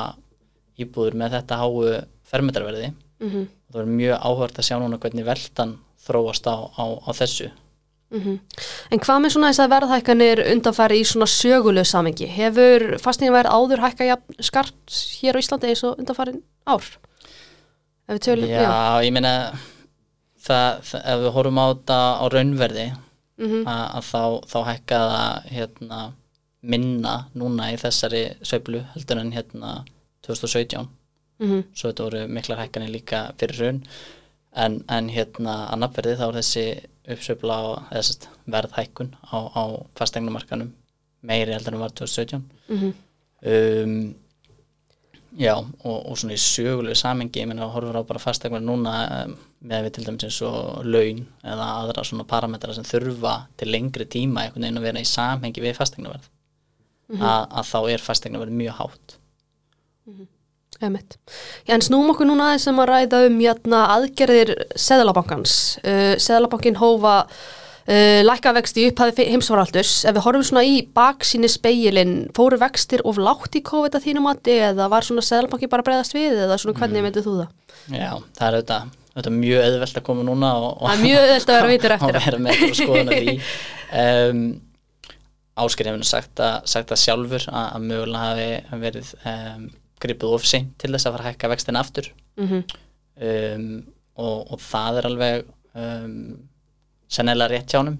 íbúður 0.83 1.19
með 1.19 1.37
þetta 1.37 1.59
háu 1.61 1.73
fermetarverði 2.27 2.93
-hmm. 2.93 3.43
og 3.67 3.75
það 3.75 3.81
er 3.83 3.91
mjög 3.99 4.29
áhört 4.29 4.59
að 4.59 4.67
sjá 4.69 4.77
núna 4.79 4.99
hvernig 4.99 5.27
veltan 5.27 5.77
þróast 6.03 6.47
á, 6.47 6.55
á, 6.75 6.83
á 7.07 7.11
þessu 7.15 7.51
Mhm. 8.13 8.39
En 8.93 8.99
hvað 9.01 9.21
með 9.23 9.31
svona 9.33 9.49
þess 9.49 9.63
að 9.63 9.71
verðhækkanir 9.73 10.41
undanfæri 10.51 10.99
í 11.01 11.05
svona 11.07 11.25
sögulegu 11.29 11.87
samengi? 11.89 12.27
Hefur 12.29 12.99
fastingaverð 13.01 13.49
áður 13.49 13.81
hækka 13.81 14.17
skarpt 14.37 14.97
hér 15.17 15.33
á 15.33 15.41
Íslandi 15.41 15.71
eins 15.71 15.81
og 15.87 15.97
undanfærin 15.97 16.43
ár? 16.69 16.85
Tölum, 18.07 18.49
Já, 18.49 18.99
ég 19.05 19.13
meina 19.15 19.31
það, 20.43 20.81
það, 20.83 21.03
ef 21.13 21.21
við 21.23 21.31
horfum 21.37 21.59
á 21.59 21.65
þetta 21.71 21.99
á 22.19 22.25
raunverði 22.33 22.87
Mhm. 23.39 23.63
að, 23.65 23.85
að 23.97 24.03
þá, 24.11 24.21
þá 24.51 24.57
hækka 24.67 24.97
það 25.13 25.45
hérna, 25.55 25.99
minna 26.63 27.13
núna 27.35 27.71
í 27.73 27.77
þessari 27.81 28.35
sveiflu 28.45 28.83
heldur 28.93 29.19
en 29.19 29.31
hérna 29.31 29.71
2017 30.23 30.87
Mhm. 31.39 31.63
svo 31.75 31.89
þetta 31.91 32.03
voru 32.03 32.27
miklar 32.27 32.57
hækkanir 32.61 32.91
líka 32.93 33.33
fyrir 33.37 33.57
raun 33.59 33.83
en, 34.55 34.83
en 34.87 35.09
hérna 35.09 35.55
að 35.71 35.79
nafnverði 35.81 36.17
þá 36.19 36.27
er 36.27 36.37
þessi 36.39 36.65
uppsveifla 37.09 37.55
á 37.91 38.01
sest, 38.01 38.27
verðhækkun 38.47 39.15
á, 39.33 39.37
á 39.57 39.63
fastegnumarkanum 39.95 40.71
meiri 41.23 41.51
heldur 41.55 41.73
en 41.73 41.79
var 41.79 41.89
2017 41.89 42.43
Mhm. 42.69 42.93
um, 43.45 44.15
já 45.39 45.55
og, 45.57 45.97
og 45.97 46.17
svona 46.19 46.35
í 46.35 46.41
sögulegu 46.41 46.97
samengi 46.97 47.41
ég 47.41 47.49
meina 47.49 47.69
horfur 47.73 47.97
á 47.97 48.03
bara 48.05 48.21
fastegnar 48.21 48.61
núna 48.63 48.93
um, 49.23 49.33
með 49.65 49.87
við 49.87 49.95
til 49.95 50.05
dæmis 50.07 50.27
eins 50.27 50.41
og 50.45 50.85
laun 50.85 51.23
eða 51.41 51.69
aðra 51.79 52.05
svona 52.05 52.27
parametra 52.29 52.75
sem 52.75 52.85
þurfa 52.87 53.35
til 53.57 53.71
lengri 53.73 54.05
tíma 54.05 54.45
einhvern 54.45 54.67
veginn 54.67 54.81
að 54.81 54.87
vera 54.89 55.03
í 55.03 55.09
samhengi 55.09 55.63
við 55.63 55.77
fastegnaverð 55.79 56.29
að, 57.17 57.43
að 57.49 57.67
þá 57.71 57.79
er 57.95 58.05
fastegnaverð 58.05 58.61
mjög 58.61 58.79
hátt 58.81 59.17
Emitt. 60.83 61.17
Já, 61.63 61.75
en 61.77 61.83
snúm 61.85 62.09
okkur 62.11 62.27
núna 62.27 62.49
aðeins 62.49 62.65
sem 62.67 62.79
að 62.81 62.89
ræða 62.89 63.19
um 63.29 63.35
jæna, 63.39 63.83
aðgerðir 63.93 64.49
Seðlabankans. 64.75 65.53
Uh, 65.79 66.15
Seðlabankin 66.19 66.79
hófa 66.81 67.21
uh, 67.87 68.21
lækka 68.23 68.53
vexti 68.57 68.83
í 68.83 68.89
upphafi 68.91 69.27
heimsvaraldus. 69.31 69.93
Ef 70.07 70.15
við 70.15 70.25
horfum 70.25 70.45
svona 70.47 70.63
í 70.67 70.81
baksíni 70.95 71.49
speilin, 71.51 72.15
fóru 72.37 72.59
vextir 72.61 73.03
of 73.07 73.19
látt 73.21 73.55
í 73.59 73.63
COVID 73.65 73.97
að 73.97 74.07
þínum 74.07 74.27
mati 74.29 74.57
eða 74.69 74.89
var 74.91 75.07
svona 75.07 75.25
Seðlabankin 75.25 75.71
bara 75.71 75.85
að 75.85 75.89
breyðast 75.91 76.17
við 76.17 76.43
eða 76.47 76.59
svona 76.61 76.77
hvernig 76.79 76.99
mm. 76.99 77.07
myndið 77.09 77.27
þú 77.27 77.37
það? 77.41 77.55
já, 77.91 78.11
það 78.37 78.45
er 78.47 78.57
auðvitað, 78.57 78.91
auðvitað 79.13 79.39
mjög 79.39 79.65
auðvelt 79.67 79.97
að 79.99 80.05
koma 80.09 80.27
núna 80.27 80.51
og, 80.59 80.69
og, 80.73 80.85
Það 80.87 80.97
er 80.97 81.03
mjög 81.07 81.23
auðvelt 81.23 81.49
að 81.49 81.57
vera 81.59 81.71
vitur 81.73 81.93
eftir 81.97 82.09
og 82.09 82.19
það. 82.19 82.27
vera 82.29 82.43
með 82.43 82.53
eitthvað 82.53 82.79
skoðan 82.81 83.13
að 83.13 83.23
því 83.23 83.35
um, 84.03 84.45
Ásker 85.63 85.85
hefur 85.85 86.07
sagt, 86.09 86.39
að, 86.41 86.55
sagt 86.71 86.91
að 86.95 87.01
sjálfur 87.03 87.43
að, 87.51 87.65
að 87.67 87.83
mögulega 87.91 88.29
hafi 88.31 88.79
verið 88.81 89.11
um, 89.29 89.67
gripið 90.01 90.31
of 90.33 90.47
seint 90.49 90.71
til 90.81 90.89
þess 90.95 91.05
að 91.05 91.13
fara 91.13 91.27
að 91.27 91.33
hækka 91.33 91.51
vextin 91.51 91.79
aftur 91.79 92.09
Mm 92.39 92.63
um, 93.23 93.67
og, 94.17 94.53
og 94.53 94.59
það 94.61 94.97
er 94.99 95.07
alveg 95.09 95.43
sennilega 97.13 97.51
rétt 97.53 97.73
hjá 97.73 97.79
honum. 97.81 97.97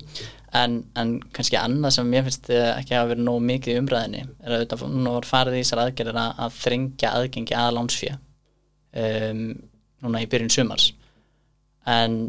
En, 0.54 0.76
en 1.00 1.16
kannski 1.34 1.58
annað 1.58 1.96
sem 1.96 2.10
mér 2.14 2.28
finnst 2.28 2.50
eh, 2.54 2.68
ekki 2.76 2.94
hafa 2.94 3.10
verið 3.14 3.26
nóg 3.26 3.40
mikið 3.42 3.74
í 3.74 3.80
umræðinni 3.82 4.20
er 4.22 4.52
að 4.52 4.60
auðvitað 4.60 4.84
núna 4.94 5.16
var 5.16 5.26
farið 5.26 5.58
í 5.58 5.64
þessar 5.64 5.82
aðgerðir 5.88 6.20
að, 6.22 6.36
að 6.46 6.60
þrengja 6.60 7.14
aðgengi 7.18 7.56
að 7.58 7.72
lánsfjö 7.78 8.12
um, 9.02 9.42
núna 10.06 10.22
í 10.22 10.30
byrjun 10.30 10.54
sumars. 10.54 10.92
En 11.90 12.20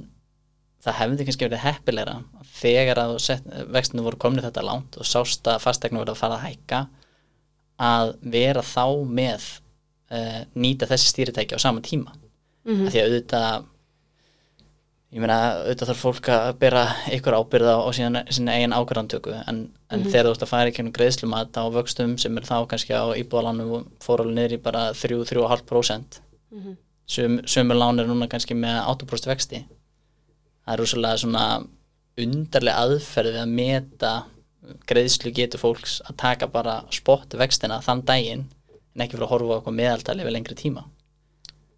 það 0.85 0.99
hefði 1.03 1.29
kannski 1.29 1.49
verið 1.49 1.65
heppilegra 1.67 2.17
þegar 2.55 3.03
að 3.03 3.15
vextinu 3.75 4.07
voru 4.07 4.21
komnið 4.25 4.49
þetta 4.49 4.65
langt 4.65 4.97
og 4.97 5.09
sást 5.09 5.49
að 5.51 5.63
fastegna 5.67 6.01
voru 6.01 6.15
að 6.15 6.21
fara 6.23 6.39
að 6.39 6.47
hækka 6.49 6.81
að 7.85 8.15
vera 8.33 8.65
þá 8.65 8.87
með 9.05 9.47
uh, 10.15 10.43
nýta 10.57 10.89
þessi 10.89 11.13
stýritæki 11.13 11.59
á 11.59 11.65
sama 11.65 11.85
tíma. 11.85 12.15
Mhm. 12.65 12.87
af 12.87 12.95
því 12.95 13.01
að 13.01 13.07
auðvitað 13.11 13.65
ég 15.15 15.23
meina 15.23 15.37
auðvitað 15.63 15.91
þarf 15.93 16.03
fólk 16.03 16.29
að 16.35 16.49
bera 16.59 16.83
ykkur 17.15 17.37
ábyrða 17.39 17.75
á 17.79 17.89
síðan, 17.95 18.21
sína 18.35 18.57
eigin 18.59 18.75
ákvarðantöku 18.75 19.35
en, 19.47 19.61
en 19.95 20.03
þegar 20.09 20.27
þú 20.27 20.33
ert 20.35 20.47
að 20.47 20.51
fara 20.51 20.73
í 20.73 20.75
kemur 20.75 20.95
greiðslumat 20.97 21.55
á 21.55 21.65
vöxtum 21.71 22.17
sem 22.19 22.41
er 22.41 22.49
þá 22.49 22.57
kannski 22.71 22.97
á 22.99 23.05
íbúðalánum 23.21 23.87
fór 24.03 24.25
alveg 24.25 24.35
niður 24.41 24.57
í 24.59 24.63
bara 24.65 24.89
3-3,5% 24.99 26.21
Mhm. 26.55 26.77
Sum, 27.07 27.39
sömur 27.51 27.77
lán 27.77 27.99
er 28.01 28.07
núna 28.07 28.29
kannski 28.31 28.55
með 28.57 28.79
8% 28.89 29.27
vexti. 29.27 29.59
Það 30.65 30.73
er 30.73 30.81
rússalega 30.81 31.19
svona 31.21 31.47
undarlega 32.25 32.85
aðferð 32.85 33.35
við 33.35 33.41
að 33.43 33.51
meta 33.59 34.13
greiðslu 34.89 35.33
getur 35.35 35.61
fólks 35.61 35.99
að 36.07 36.17
taka 36.23 36.47
bara 36.49 36.77
spott 36.95 37.35
vextina 37.37 37.81
þann 37.85 38.05
daginn 38.07 38.47
en 38.95 39.03
ekki 39.05 39.17
fyrir 39.19 39.27
að 39.27 39.33
horfa 39.35 39.59
okkur 39.59 39.77
meðaltali 39.77 40.25
við 40.25 40.37
lengri 40.37 40.57
tíma. 40.57 40.87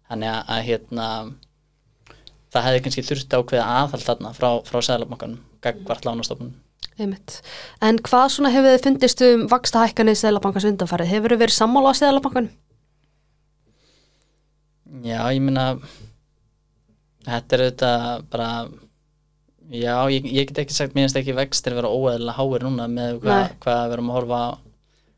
Þannig 0.07 0.31
að, 0.31 0.43
að 0.53 0.63
hérna 0.69 1.07
það 2.53 2.67
hefði 2.67 2.83
kannski 2.85 3.05
þurft 3.09 3.35
ákveða 3.37 3.67
aðhald 3.81 4.07
þarna 4.07 4.31
frá, 4.37 4.49
frá 4.67 4.79
Sæðlabankanum 4.87 5.43
gagvart 5.63 6.07
lánastofnun 6.07 6.55
Einmitt. 6.97 7.41
En 7.83 7.99
hvað 8.01 8.31
svona 8.33 8.49
hefur 8.53 8.73
þið 8.73 8.85
fundist 8.87 9.21
um 9.25 9.43
vaksta 9.51 9.83
hækkanið 9.83 10.17
Sæðlabankans 10.17 10.65
undanfarið? 10.71 11.11
Hefur 11.11 11.33
þið 11.33 11.41
verið 11.43 11.57
sammála 11.57 11.93
á 11.93 11.99
Sæðlabankan? 11.99 12.49
Já, 15.05 15.19
ég 15.35 15.43
meina 15.45 15.65
þetta 17.27 17.57
er 17.57 17.63
auðvitað 17.65 18.23
bara 18.31 18.49
já, 19.67 19.93
ég, 20.13 20.29
ég 20.31 20.49
get 20.49 20.63
ekki 20.63 20.77
sagt 20.77 20.95
mér 20.95 21.05
finnst 21.05 21.19
ekki 21.21 21.35
vextir 21.37 21.75
vera 21.77 21.91
óeðlega 21.91 22.37
háir 22.39 22.65
núna 22.65 22.87
með 22.91 23.21
hva, 23.25 23.39
hvað 23.63 23.83
við 23.83 23.95
erum 23.97 24.11
að 24.11 24.17
horfa 24.17 24.41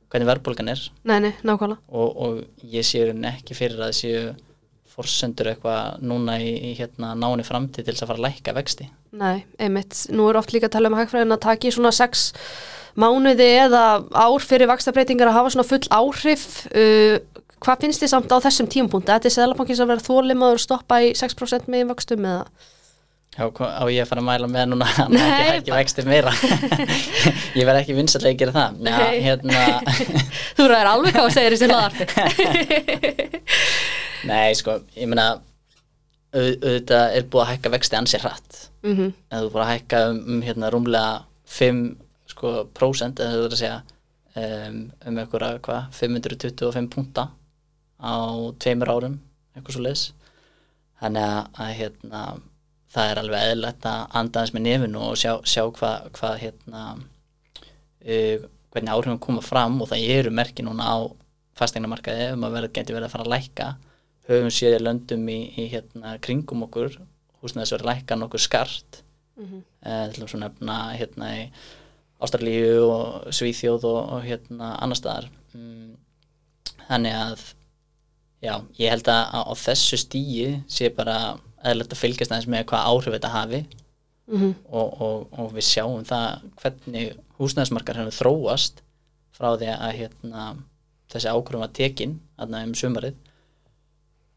hvernig 0.09 0.29
verðbólgan 0.31 0.71
er 0.74 0.83
Nei, 1.05 1.17
nei, 1.27 1.31
nákvæmlega. 1.45 1.79
og, 1.93 2.21
og 2.25 2.69
ég 2.75 2.88
sé 2.88 3.05
ekki 3.31 3.57
fyrir 3.57 3.86
að 3.86 3.95
séu 4.00 4.24
forsendur 5.00 5.50
eitthvað 5.53 6.03
núna 6.06 6.36
í, 6.44 6.51
í 6.70 6.75
hérna 6.77 7.15
náni 7.18 7.48
framtíð 7.48 7.88
til 7.88 7.96
þess 7.96 8.06
að 8.06 8.12
fara 8.12 8.20
að 8.22 8.25
lækka 8.27 8.56
vexti 8.60 8.89
Nei, 9.20 9.46
einmitt. 9.58 10.03
Nú 10.13 10.27
er 10.29 10.38
oft 10.38 10.51
líka 10.53 10.68
að 10.70 10.75
tala 10.75 10.91
um 10.91 10.98
hægfræðin 11.00 11.34
að 11.34 11.41
taki 11.48 11.72
svona 11.74 11.89
sex 11.96 12.27
mánuði 13.00 13.48
eða 13.63 13.84
ár 14.13 14.44
fyrir 14.46 14.70
vakstabreitingar 14.70 15.32
að 15.32 15.38
hafa 15.39 15.53
svona 15.56 15.65
full 15.65 15.88
áhrif. 15.89 16.44
Uh, 16.70 17.18
hvað 17.63 17.86
finnst 17.88 18.03
þið 18.03 18.12
samt 18.13 18.29
á 18.29 18.38
þessum 18.46 18.70
tímapunkti? 18.70 19.10
Þetta 19.10 19.32
er 19.32 19.36
Sæðlabankins 19.38 19.82
að 19.82 19.89
vera 19.96 20.06
þólimaður 20.06 20.62
stoppa 20.62 21.00
í 21.01 21.10
6% 21.18 21.72
megin 21.74 21.89
vöxtum 21.89 22.27
eða? 22.29 22.46
Já, 23.39 23.46
á 23.56 23.84
ég 23.88 24.01
að 24.03 24.10
fara 24.10 24.22
að 24.24 24.27
mæla 24.27 24.48
með 24.51 24.65
núna 24.74 24.88
að 25.03 25.12
Nei, 25.13 25.22
ekki 25.24 25.72
hækki 25.72 25.74
vextir 25.77 26.08
meira 26.10 26.32
ég 27.60 27.68
verð 27.70 27.79
ekki 27.84 27.96
vinsætlega 27.96 28.34
að 28.34 28.39
gera 28.41 28.56
það 28.58 28.70
Já, 28.84 28.98
Nei. 28.98 29.20
hérna 29.24 29.58
Þú 30.58 30.65
ræðir 30.72 30.89
alveg 30.91 31.15
hvað 31.15 31.27
að 31.29 31.36
segja 31.38 31.53
þessi 31.53 31.70
laðarti. 31.70 32.06
Nei, 34.28 34.54
sko, 34.58 34.80
ég 34.96 35.08
meina 35.08 35.30
au- 36.34 36.58
auðvitað 36.60 37.16
er 37.16 37.24
búið 37.32 37.44
að 37.46 37.52
hækka 37.54 37.72
vexti 37.76 37.96
ansi 38.00 38.20
hratt. 38.20 38.70
Mm 38.84 38.96
-hmm. 38.96 39.14
en 39.32 39.44
þú 39.44 39.50
búið 39.54 39.64
að 39.66 39.74
hækka 39.74 40.10
um, 40.10 40.20
um 40.28 40.42
hérna 40.42 40.70
rúmlega 40.72 41.24
5 41.46 41.98
sko, 42.28 42.68
prósent 42.74 43.20
eða 43.20 43.34
þú 43.34 43.46
er 43.46 43.56
að 43.56 43.62
segja 43.64 43.82
um, 44.36 44.92
um 45.06 45.18
einhverja, 45.18 45.60
hvað, 45.60 45.90
525 45.92 46.88
punta 46.90 47.30
á 48.00 48.16
tveimur 48.60 48.90
árum 48.90 49.20
eitthvað 49.56 49.74
svo 49.76 49.82
leis 49.82 50.14
þannig 51.02 51.24
að, 51.24 51.48
að 51.60 51.74
hérna 51.80 52.22
það 52.94 53.12
er 53.12 53.22
alveg 53.22 53.42
eðlilegt 53.50 53.86
að 53.86 54.06
anda 54.22 54.40
aðeins 54.40 54.54
með 54.54 54.62
nefinu 54.62 55.02
og 55.10 55.18
sjá, 55.18 55.34
sjá 55.44 55.64
hvað 55.72 56.08
hva, 56.20 56.32
hérna 56.38 56.84
uh, 58.06 58.48
hvernig 58.72 58.94
áhrifum 58.94 59.20
koma 59.20 59.42
fram 59.46 59.82
og 59.82 59.90
það 59.92 60.08
eru 60.16 60.32
merki 60.32 60.64
núna 60.66 60.88
á 60.88 60.98
fastegnamarkaði 61.60 62.34
um 62.34 62.46
að 62.48 62.56
verða 62.56 62.74
geti 62.78 62.96
verið 62.96 63.10
að 63.10 63.12
fara 63.12 63.28
að 63.28 63.34
lækka 63.36 63.70
höfum 64.29 64.53
séð 64.53 64.77
í 64.77 64.83
löndum 64.83 65.27
í, 65.31 65.39
í 65.57 65.67
hérna 65.71 66.17
kringum 66.24 66.65
okkur 66.67 66.98
húsnæðis 67.43 67.74
verið 67.75 67.86
að 67.86 67.91
lækka 67.91 68.17
nokkuð 68.19 68.45
skart. 68.45 69.03
Mhm. 69.39 69.62
eh, 69.86 70.07
til 70.13 70.24
að 70.24 70.39
nefna 70.39 70.77
hérna 71.00 71.27
í 71.38 71.43
Ástralíu 72.19 72.83
og 72.83 73.31
Svíþjóð 73.31 73.86
og, 73.88 74.00
og 74.13 74.24
hérna 74.27 74.74
annar 74.83 75.00
staðar. 75.00 75.29
Mm, 75.53 75.95
þannig 76.89 77.15
að 77.15 77.43
já, 78.43 78.55
ég 78.75 78.91
held 78.91 79.07
að 79.07 79.24
á, 79.31 79.41
þessu 79.55 79.98
stíi 79.98 80.63
sé 80.67 80.89
bara 80.91 81.39
eðlert 81.63 81.95
að 81.95 82.01
fylgjast 82.01 82.31
aðeins 82.33 82.50
með 82.51 82.65
hvað 82.71 82.89
áhrif 82.91 83.15
þetta 83.15 83.36
hafi. 83.36 83.62
Mm 84.29 84.51
og, 84.69 85.01
og, 85.01 85.24
og 85.39 85.53
við 85.55 85.65
sjáum 85.65 86.03
það 86.05 86.43
hvernig 86.62 87.15
húsnæðismarkar 87.39 87.98
hefur 87.98 88.17
þróast 88.19 88.83
frá 89.33 89.55
því 89.55 89.71
að 89.74 89.95
hérna, 89.95 90.43
þessi 91.09 91.31
ákvörðum 91.31 91.63
var 91.63 91.71
tekin 91.74 92.19
þarna 92.38 92.62
um 92.67 92.75
sumarið 92.77 93.15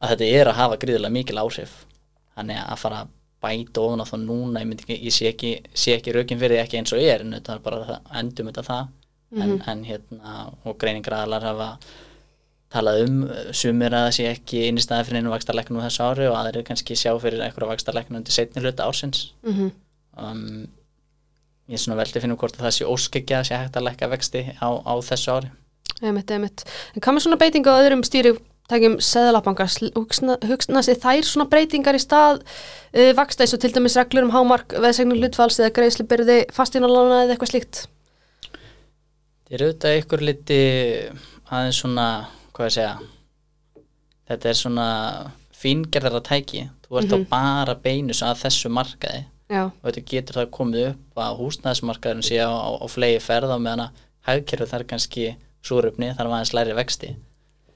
að 0.03 0.15
þetta 0.15 0.31
er 0.41 0.51
að 0.51 0.59
hafa 0.59 0.79
gríðilega 0.83 1.15
mikil 1.15 1.41
áhrif. 1.43 1.75
Þannig 2.37 2.63
að 2.63 2.81
fara 2.83 3.03
að 3.05 3.13
bæta 3.43 3.83
ofan 3.83 4.03
á 4.03 4.07
þá 4.07 4.17
núna 4.23 4.63
ég, 4.63 4.73
ekki, 4.79 4.99
ég 5.03 5.15
sé 5.15 5.29
ekki, 5.31 5.53
ekki 5.97 6.15
rökin 6.15 6.41
fyrir 6.41 6.57
því 6.57 6.63
ekki 6.63 6.81
eins 6.81 6.95
og 6.95 7.03
er 7.03 7.25
en 7.25 7.37
þetta 7.37 7.57
er 7.57 7.65
bara 7.65 7.83
það, 7.89 8.01
endum 8.21 8.51
þetta 8.51 8.67
það. 8.69 8.91
En, 9.33 9.53
en 9.65 9.85
hérna 9.89 10.33
og 10.69 10.77
greiningraðalar 10.81 11.47
hafa 11.49 11.69
talað 12.73 13.07
um 13.07 13.17
sumir 13.57 13.95
að 13.97 14.07
það 14.07 14.15
sé 14.19 14.27
ekki 14.29 14.67
inn 14.69 14.81
í 14.81 14.85
staði 14.85 15.07
fyrir 15.09 15.23
einu 15.23 15.33
vakstarleiknum 15.33 15.81
þessu 15.85 16.05
ári 16.05 16.29
og 16.29 16.37
aðrir 16.37 16.67
kannski 16.69 16.97
sjá 16.97 17.11
fyrir 17.21 17.41
einhverja 17.45 17.71
vakstarleiknum 17.73 18.21
undir 18.21 18.37
setni 18.37 18.61
hluta 18.61 18.85
ársins. 18.89 19.33
-hmm. 19.45 19.73
um, 20.21 20.69
ég 21.69 21.79
er 21.79 21.83
svona 21.85 21.99
veldi 22.01 22.19
að 22.19 22.27
finna 22.27 22.37
hvort 22.37 22.59
að 22.59 22.67
það 22.67 22.77
sé 22.77 22.89
óskekja 22.89 23.41
að 23.41 23.49
sé 23.49 23.61
hægt 23.61 23.77
að 23.77 23.87
lækka 23.89 24.09
vexti 24.13 24.43
á, 24.61 24.69
á 24.69 24.95
þessu 25.01 25.33
ári. 25.33 25.51
Einmitt, 26.03 26.31
einmitt. 26.31 26.65
En 26.95 27.01
hvað 27.01 27.15
með 27.15 27.25
svona 27.25 27.41
breytinga 27.41 27.73
á 27.73 27.81
öðrum 27.81 28.03
stýritækjum 28.69 28.99
Sæðlabankans? 29.03 29.79
Hugsa, 29.97 30.37
hugsa 30.47 30.83
sér 30.83 30.99
þær 31.03 31.25
svona 31.27 31.47
breytingar 31.51 31.95
í 31.97 32.01
stað 32.03 32.43
uh, 32.43 33.13
vaksta 33.17 33.43
eins 33.45 33.55
og 33.57 33.61
til 33.61 33.73
dæmis 33.75 33.97
reglur 33.99 34.25
um 34.27 34.31
hámark 34.33 34.73
veðsegnum 34.81 35.19
hlutfalls 35.19 35.59
eða 35.61 35.73
greiðslubyrði 35.77 36.37
fastínalána 36.55 37.25
eða 37.25 37.35
eitthvað 37.35 37.53
slíkt? 37.53 37.83
Þetta 39.49 39.59
er 39.59 39.65
auðvitað 39.67 39.99
ykkur 40.01 40.23
liti 40.25 40.61
aðeins 41.53 41.81
svona, 41.83 42.07
hvað 42.55 42.69
ég 42.71 42.77
segja 42.79 42.95
þetta 44.33 44.49
er 44.49 44.61
svona 44.63 44.87
fíngerðara 45.63 46.23
tæki 46.25 46.69
þú 46.87 46.99
ert 47.03 47.13
Mhm. 47.13 47.27
á 47.29 47.31
bara 47.31 47.75
beinus 47.75 48.23
að 48.23 48.41
þessu 48.47 48.71
markaði 48.73 49.25
Já, 49.53 49.65
og 49.69 49.85
þetta 49.85 50.05
getur 50.09 50.35
það 50.41 50.51
komið 50.51 50.87
upp 50.95 51.19
að 51.21 51.37
húsnæðismarkaðurinn 51.43 52.25
sé 52.25 52.39
á, 52.41 52.49
á, 52.49 52.71
á 52.81 52.87
flegi 52.89 53.21
ferð 53.21 53.53
á 53.53 53.59
meðan 53.61 53.85
að 53.85 54.01
hagkerfið 54.25 54.71
þar 54.71 54.85
kannski 54.89 55.37
súröfni 55.63 56.15
þar 56.17 56.29
var 56.31 56.39
aðeins 56.41 56.55
læri 56.57 56.73
vexti 56.79 57.11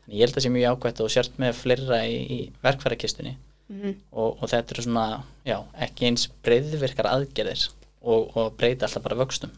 en 0.06 0.14
ég 0.14 0.22
held 0.24 0.32
að 0.32 0.38
það 0.38 0.46
sé 0.46 0.52
mjög 0.54 0.76
ákvæmt 0.76 1.00
og 1.04 1.10
sért 1.16 1.38
með 1.42 1.52
fleira 1.60 2.00
í, 2.06 2.16
í 2.30 2.40
verkfærakistunni 2.62 3.36
Mhm. 3.68 3.96
og, 4.14 4.36
og 4.42 4.48
þetta 4.52 4.70
eru 4.76 4.82
svona, 4.84 5.04
já, 5.42 5.56
ekki 5.82 6.06
eins 6.06 6.28
breyðvirkar 6.46 7.08
aðgerðir 7.10 7.64
og, 8.06 8.28
og 8.38 8.52
breyta 8.56 8.86
alltaf 8.86 9.02
bara 9.02 9.16
vöxtum 9.18 9.50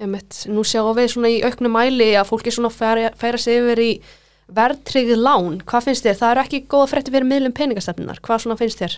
einmitt. 0.00 0.46
Nú 0.48 0.64
sjáum 0.64 0.96
við 0.96 1.10
svona 1.12 1.28
í 1.28 1.42
auknu 1.44 1.68
mæli 1.68 2.06
að 2.16 2.30
fólki 2.30 2.50
svona 2.50 2.70
færa, 2.72 3.10
færa 3.20 3.38
sig 3.38 3.60
yfir 3.60 3.78
í 3.84 3.90
verðtryggð 4.48 5.20
lán. 5.20 5.60
Hvað 5.68 5.84
finnst 5.90 6.04
þér? 6.08 6.16
Það 6.22 6.32
eru 6.32 6.42
ekki 6.46 6.62
góða 6.72 6.88
frétti 6.90 7.12
fyrir 7.14 7.28
miðlum 7.28 7.54
peningastefnunar. 7.56 8.18
Hvað 8.24 8.42
svona 8.42 8.56
finnst 8.60 8.80
þér? 8.80 8.96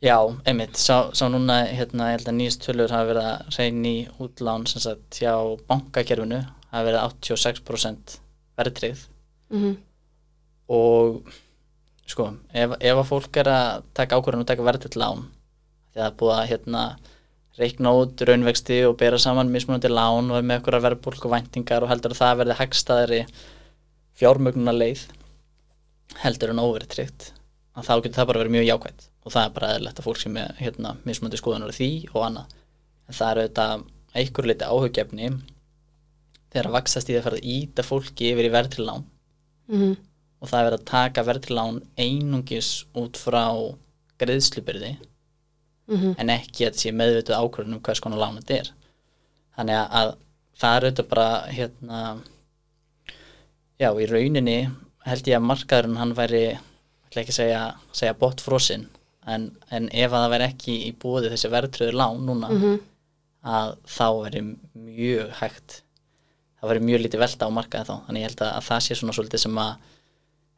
Já, 0.00 0.16
einmitt, 0.48 0.78
sá, 0.80 1.10
sá 1.12 1.26
núna 1.28 1.58
hérna, 1.68 2.08
ég 2.14 2.20
held 2.22 2.30
að 2.30 2.38
nýjast 2.38 2.62
tölur 2.64 2.94
hafa 2.94 3.10
verið 3.10 3.26
að 3.34 3.58
reyna 3.58 3.90
í 3.90 3.98
útlán 4.24 4.64
sem 4.70 4.80
sagt 4.86 5.18
hjá 5.20 5.34
bankakerfinu 5.68 6.40
hafa 6.70 6.86
verið 6.86 7.02
86% 7.34 8.16
verðtrygð 8.56 9.02
Mm 9.50 9.78
og 10.70 11.30
sko, 12.06 12.28
ef, 12.54 12.76
ef 12.78 12.98
að 13.00 13.08
fólk 13.08 13.38
er 13.42 13.48
að 13.50 13.86
taka 13.96 14.18
ákvörðun 14.18 14.44
og 14.44 14.50
taka 14.50 14.66
verðtrygð 14.66 15.00
lán 15.02 15.24
því 15.90 15.98
að 15.98 16.02
það 16.02 16.06
er 16.06 16.18
búið 16.20 16.34
að 16.36 16.50
hérna 16.52 16.82
reikna 17.58 17.94
út 17.98 18.22
raunvexti 18.28 18.78
og 18.86 18.96
bera 19.00 19.18
saman 19.18 19.50
mismunandi 19.50 19.90
lán 19.90 20.30
og 20.30 20.46
með 20.46 20.60
okkur 20.60 20.78
verðbólk 20.86 21.26
og 21.26 21.34
væntingar 21.34 21.82
og 21.84 21.90
heldur 21.90 22.14
að 22.14 22.20
það 22.22 22.38
verði 22.42 22.58
hagstaðari 22.60 23.20
fjármögnuna 24.20 24.76
leið 24.76 25.04
heldur 26.22 26.54
en 26.54 26.62
óverðtryggt 26.62 27.32
að 27.74 27.86
þá 27.86 27.94
getur 27.96 28.18
það 28.20 28.30
bara 28.30 28.42
verið 28.44 28.56
mjög 28.56 28.68
jákvæmt 28.70 29.06
og 29.20 29.34
það 29.34 29.44
er 29.44 29.54
bara 29.56 29.72
eðlilegt 29.74 30.00
að 30.00 30.06
fólk 30.06 30.20
sem 30.22 30.36
er 30.40 30.58
hérna 30.58 30.96
mismunandi 31.04 31.40
skoðunar 31.40 31.76
því 31.76 31.90
og 32.14 32.22
annað. 32.24 32.54
En 33.10 33.16
það 33.18 33.30
er 33.30 33.40
auðvitað 33.40 33.84
einhver 34.20 34.48
liti 34.48 34.70
áhugjefni 34.70 35.30
þegar 36.50 36.68
að 36.70 36.76
vaxast 36.78 37.10
í 37.10 37.16
það 37.18 37.36
að 37.36 37.48
íta 37.54 37.84
fólki 37.86 38.30
yfir 38.32 38.48
í 38.48 38.52
verðtrilán 39.70 39.80
-hmm. 39.82 39.96
og 40.40 40.48
það 40.48 40.60
er 40.60 40.66
verið 40.70 40.80
að 40.80 40.90
taka 40.90 41.22
verðtrilán 41.28 41.80
einungis 41.98 42.70
út 42.94 43.16
frá 43.16 43.44
greiðslubyrði 44.18 44.96
Mm 45.90 46.14
en 46.18 46.28
ekki 46.30 46.66
að 46.68 46.76
sé 46.78 46.90
meðvituð 46.92 47.34
ákvörðun 47.40 47.74
um 47.74 47.80
hvers 47.82 48.00
konar 48.00 48.18
lán 48.18 48.36
þetta 48.38 48.54
er 48.60 48.68
þannig 49.56 49.74
að, 49.74 49.88
að 50.00 50.14
það 50.60 50.76
er 50.76 50.84
auðvitað 50.84 51.08
bara 51.08 51.46
hérna 51.50 52.22
já, 53.80 53.90
í 54.00 54.06
rauninni 54.10 54.58
held 55.08 55.26
ég 55.30 55.36
að 55.38 55.46
markaðurinn 55.48 55.96
hann 56.00 56.14
væri 56.14 56.42
ætla 57.08 57.22
ekki 57.22 57.32
að 57.34 57.38
segja, 57.40 57.62
segja 57.96 58.14
botfrosin 58.20 58.86
en, 59.26 59.50
en 59.70 59.88
ef 59.92 60.12
að 60.12 60.24
það 60.24 60.32
verð 60.34 60.46
ekki 60.50 60.76
í 60.88 60.92
búið 61.02 61.30
þessi 61.34 61.50
verðtröður 61.54 61.98
lán 62.00 62.22
núna 62.26 62.50
Mhm. 62.54 62.78
að 63.44 63.76
þá 63.88 64.06
verður 64.22 64.56
mjög 64.74 65.30
hægt 65.40 65.82
það 66.60 66.72
verður 66.72 66.86
mjög 66.88 67.02
lítið 67.04 67.24
velta 67.24 67.48
á 67.48 67.56
markaði 67.56 67.88
þá 67.88 67.94
þannig 68.06 68.22
ég 68.22 68.30
held 68.30 68.44
að, 68.44 68.52
að 68.56 68.68
það 68.68 68.84
sé 68.84 68.98
svona 68.98 69.16
svolítið 69.16 69.44
sem 69.44 69.62
að 69.64 69.72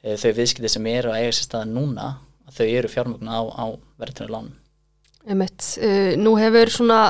e, 0.02 0.16
þau 0.16 0.32
viðskipti 0.38 0.72
sem 0.74 0.90
eru 0.92 1.12
að 1.12 1.20
eiga 1.22 1.36
sér 1.36 1.48
staða 1.48 1.70
núna 1.70 2.08
þau 2.52 2.66
eru 2.66 2.90
fjármögnu 2.92 3.30
á, 3.32 3.42
á 3.48 3.66
verðtröður 4.02 4.34
lánum 4.34 4.58
Einmitt. 5.22 5.62
Uh, 5.78 6.16
nú 6.18 6.34
hefur 6.34 6.70
svona 6.74 7.02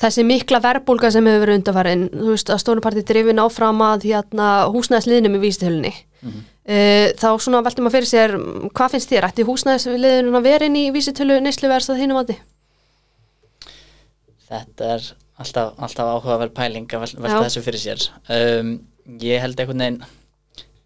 þessi 0.00 0.24
mikla 0.26 0.58
verbulga 0.64 1.12
sem 1.14 1.26
hefur 1.30 1.44
verið 1.44 1.60
undarfærin, 1.60 2.08
þú 2.10 2.32
veist 2.32 2.50
að 2.50 2.58
stónuparti 2.58 3.04
drifin 3.06 3.38
áfram 3.38 3.84
að 3.86 4.08
hérna, 4.08 4.48
húsnæðisliðnum 4.74 5.36
í 5.38 5.42
vísitölunni. 5.44 5.92
Mhm. 6.22 6.40
uh, 6.42 7.06
þá 7.22 7.28
svona 7.38 7.62
veltum 7.62 7.86
að 7.86 7.94
fyrir 7.98 8.10
sér, 8.10 8.34
mm, 8.34 8.72
hvað 8.74 8.96
finnst 8.96 9.12
þér? 9.14 9.28
Ætti 9.28 9.46
húsnæðisliðunum 9.46 10.38
að 10.40 10.48
vera 10.48 10.66
inn 10.66 10.80
í 10.80 10.90
vísitölu 10.94 11.38
neysluverðs 11.42 11.90
að 11.94 12.02
hinum 12.02 12.18
átti? 12.22 12.38
Þetta 14.50 14.90
er 14.96 15.06
alltaf, 15.40 15.74
alltaf 15.78 16.10
áhugaverð 16.16 16.54
pæling 16.56 16.88
að 16.92 17.06
vel- 17.06 17.20
velta 17.24 17.44
þessu 17.46 17.62
fyrir 17.64 17.80
sér. 17.86 18.08
Um, 18.28 18.74
ég 19.20 19.40
held 19.40 19.56
einhvern 19.60 19.78
veginn, 19.86 20.02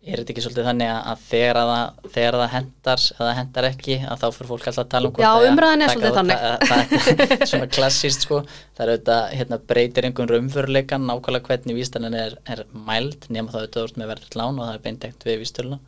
er 0.07 0.21
þetta 0.23 0.31
ekki 0.37 0.43
svolítið 0.45 0.67
þannig 0.69 0.91
að- 0.95 1.23
þegar 1.27 1.57
að 1.59 1.71
það, 1.73 2.11
þegar 2.15 2.35
að 2.37 2.43
það 2.45 2.53
hendar 2.55 3.01
eða 3.07 3.25
það 3.27 3.39
hendar 3.41 3.65
ekki, 3.71 3.97
að 4.07 4.21
þá 4.23 4.27
fyrir 4.37 4.51
fólk 4.53 4.67
alltaf 4.71 4.85
að 4.85 4.91
tala 4.95 5.09
um 5.09 5.13
hvort 5.17 5.25
Já, 5.27 5.33
það 5.35 5.49
umræðan 5.51 5.83
er 5.83 5.89
svolítið 5.89 6.07
það- 6.07 6.19
þannig. 6.21 6.39
Það, 6.45 6.69
það, 6.71 7.41
er 7.41 7.47
svona 7.53 7.69
klassíst 7.77 8.21
sko, 8.27 8.39
það 8.77 8.85
er 8.87 8.93
auðvitað, 8.95 9.27
hérna, 9.41 9.59
breytir 9.73 10.07
einhvern 10.07 10.31
raunveruleikan 10.31 11.07
nákvæmlega 11.11 11.49
hvernig 11.51 11.75
vístalinn 11.81 12.15
er, 12.23 12.39
er 12.47 12.65
mæld, 12.73 13.27
nema 13.35 13.51
þá 13.51 13.59
auðvitað 13.65 13.83
úr 13.89 13.97
með 13.99 14.13
verður 14.15 14.39
lán 14.39 14.61
og 14.63 14.65
það 14.69 14.75
er 14.79 14.85
beintegt 14.87 15.27
við 15.27 15.39
vístalina. 15.43 15.81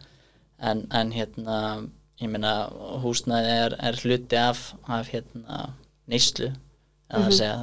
En, 0.58 0.86
en 0.90 1.12
hérna, 1.14 1.58
ég 2.18 2.28
meina, 2.34 2.56
húsnæði 3.04 3.54
er, 3.62 3.78
er 3.78 4.02
hluti 4.02 4.36
af, 4.42 4.72
af 4.90 5.06
hérna, 5.14 5.68
neyslu, 6.10 6.50
eða 7.06 7.20
það 7.20 7.22
er 7.22 7.30
að 7.30 7.38
segja 7.38 7.58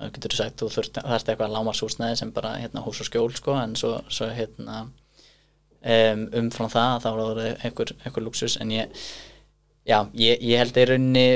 það 0.00 0.14
getur 0.16 0.34
þú 0.34 0.40
sagt, 0.40 0.56
þú 0.60 0.70
þurft, 0.76 1.02
þarft 1.04 1.30
eitthvað 1.32 1.54
lámarshúsnæði 1.54 2.20
sem 2.20 2.32
bara 2.36 2.54
hérna, 2.60 2.84
hús 2.86 3.02
og 3.02 3.08
skjól 3.08 3.30
sko, 3.36 3.56
en 3.60 3.76
svo, 3.78 3.92
svo 4.12 4.30
hérna, 4.32 4.86
um, 5.80 6.24
umfram 6.42 6.72
það 6.72 7.04
þá 7.04 7.10
er 7.10 7.20
það 7.20 7.44
einhver, 7.68 7.92
einhver 8.04 8.26
luxus 8.26 8.56
en 8.60 8.72
ég, 8.74 9.04
já, 9.88 9.98
ég, 10.14 10.40
ég 10.40 10.60
held 10.60 10.74
að 10.76 10.82
í 10.82 10.88
rauninni 10.90 11.26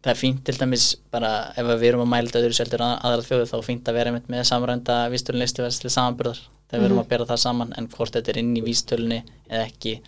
það 0.00 0.12
er 0.14 0.20
fínt 0.20 0.40
til 0.46 0.56
dæmis 0.56 0.86
bara 1.12 1.32
ef 1.60 1.66
við 1.74 1.90
erum 1.90 2.06
að 2.06 2.12
mæla 2.14 2.30
þetta 2.30 2.40
öðru 2.40 2.56
seldur 2.56 2.84
aðra 2.86 3.26
þjóðu 3.26 3.50
þá 3.50 3.58
er 3.58 3.66
fínt 3.66 3.90
að 3.90 3.98
vera 3.98 4.12
einmitt 4.12 4.30
með 4.32 4.46
samrænda 4.48 4.96
vístölun 5.12 5.44
listuverðs 5.44 5.80
til 5.82 5.92
samanburðar 5.92 6.40
þegar 6.70 6.80
við 6.80 6.88
erum 6.88 7.02
að 7.02 7.10
bera 7.10 7.28
það 7.28 7.42
saman 7.44 7.74
en 7.76 7.90
hvort 7.92 8.16
þetta 8.16 8.32
er 8.32 8.40
inn 8.40 8.54
í 8.56 8.64
vístölunni 8.64 9.20
eða 9.50 9.66
ekki 9.66 9.98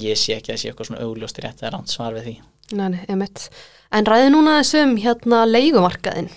ég 0.00 0.16
sé 0.16 0.38
ekki 0.38 0.54
að 0.54 0.60
sé 0.62 0.70
eitthvað 0.70 0.88
svona 0.88 1.04
augljóst 1.04 1.40
rétt 1.44 1.60
eða 1.60 1.74
ránt 1.74 1.92
svar 1.92 2.16
við 2.16 2.30
því 2.30 2.36
Nei, 2.72 3.00
einmitt. 3.08 3.48
En 3.94 4.06
ræði 4.08 4.30
núna 4.32 4.58
þessum 4.62 4.96
hérna 5.02 5.44
leigumarkaðin. 5.48 6.30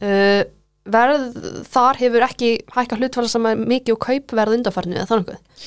Uh, 0.00 0.42
verð 0.86 1.34
þar 1.68 1.98
hefur 2.00 2.24
ekki 2.26 2.52
hækkað 2.74 3.02
hlutfæla 3.02 3.50
er 3.50 3.64
mikið 3.74 3.96
og 3.96 4.00
kaupverð 4.06 4.56
undarfærinu 4.58 4.96
eða 4.96 5.08
þannig. 5.10 5.66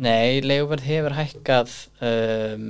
Nei, 0.00 0.40
leiguverð 0.46 0.86
hefur 0.86 1.16
hækkað 1.18 1.76
um, 2.06 2.66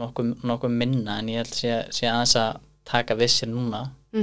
nokkuð, 0.00 0.32
nokkuð 0.46 0.74
minna 0.76 1.18
en 1.20 1.30
ég 1.32 1.42
held 1.42 1.54
sé, 1.56 1.78
sé 1.94 2.08
aðeins 2.10 2.36
að 2.38 2.60
taka 2.90 3.16
við 3.18 3.34
sér 3.36 3.52
núna 3.52 3.88
Mm 4.10 4.22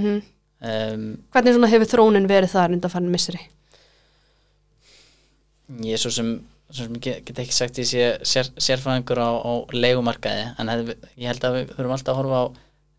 um, 0.60 1.04
Hvernig 1.32 1.70
hefur 1.72 1.88
þróunin 1.88 2.28
verið 2.28 2.52
þar 2.52 2.74
undarfærinu 2.76 3.12
misseri? 3.14 3.40
ég 5.84 5.94
er 5.94 6.02
svo 6.02 6.12
sem, 6.12 6.32
sem 6.76 6.98
get, 7.00 7.24
get 7.26 7.40
ekki 7.44 7.56
sagt 7.56 7.80
ég 7.80 7.88
sé 7.88 8.08
sér, 8.28 8.50
sérfræðingur 8.60 9.22
á, 9.24 9.32
á 9.40 9.52
leigumarkaði 9.72 10.48
en 10.60 10.72
hef, 10.74 10.90
ég 11.16 11.30
held 11.32 11.46
að 11.48 11.56
við 11.58 11.72
þurfum 11.76 11.96
alltaf 11.96 12.14
að 12.14 12.20
horfa 12.22 12.42
á 12.44 12.46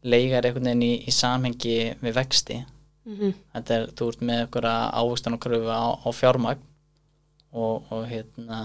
leigar 0.09 0.47
einhvern 0.47 0.71
veginn 0.71 0.87
í, 0.87 0.93
í 1.05 1.13
samhengi 1.13 1.77
við 2.01 2.17
vexti. 2.17 2.63
Mm 3.09 3.17
-hmm. 3.19 3.37
þetta 3.55 3.75
er, 3.75 3.85
þú 3.97 4.09
ert 4.13 4.25
með 4.31 4.41
einhverja 4.45 4.75
ávöxtan 5.01 5.37
og 5.37 5.43
kröfu 5.45 5.71
á, 5.73 5.85
á 5.97 6.09
fjármagn 6.13 6.65
og, 7.53 7.87
og 7.93 8.03
hérna 8.09 8.59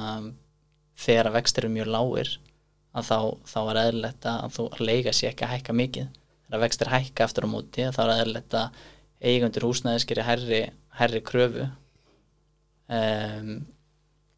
þegar 0.99 1.29
að 1.29 1.37
vextir 1.37 1.63
eru 1.63 1.73
mjög 1.73 1.91
lágir 1.93 2.31
að 2.93 3.07
þá, 3.07 3.19
þá 3.49 3.59
er 3.61 3.79
eðlilegt 3.83 4.25
að 4.29 4.57
þú 4.57 4.65
leiga 4.79 5.13
sér 5.15 5.31
ekki 5.31 5.45
að 5.47 5.53
hækka 5.55 5.77
mikið. 5.79 6.09
Þegar 6.43 6.57
að 6.57 6.65
vextir 6.65 6.91
hækka 6.91 7.27
eftir 7.27 7.47
á 7.47 7.53
móti 7.53 7.87
þá 7.95 8.01
er 8.03 8.13
eðlilegt 8.17 8.57
að 8.59 8.81
eigundur 9.23 9.67
húsnæðis 9.69 10.05
gerir 10.05 10.27
herri, 10.27 10.61
herri 10.99 11.21
kröfu. 11.23 11.69
Um, 12.93 13.63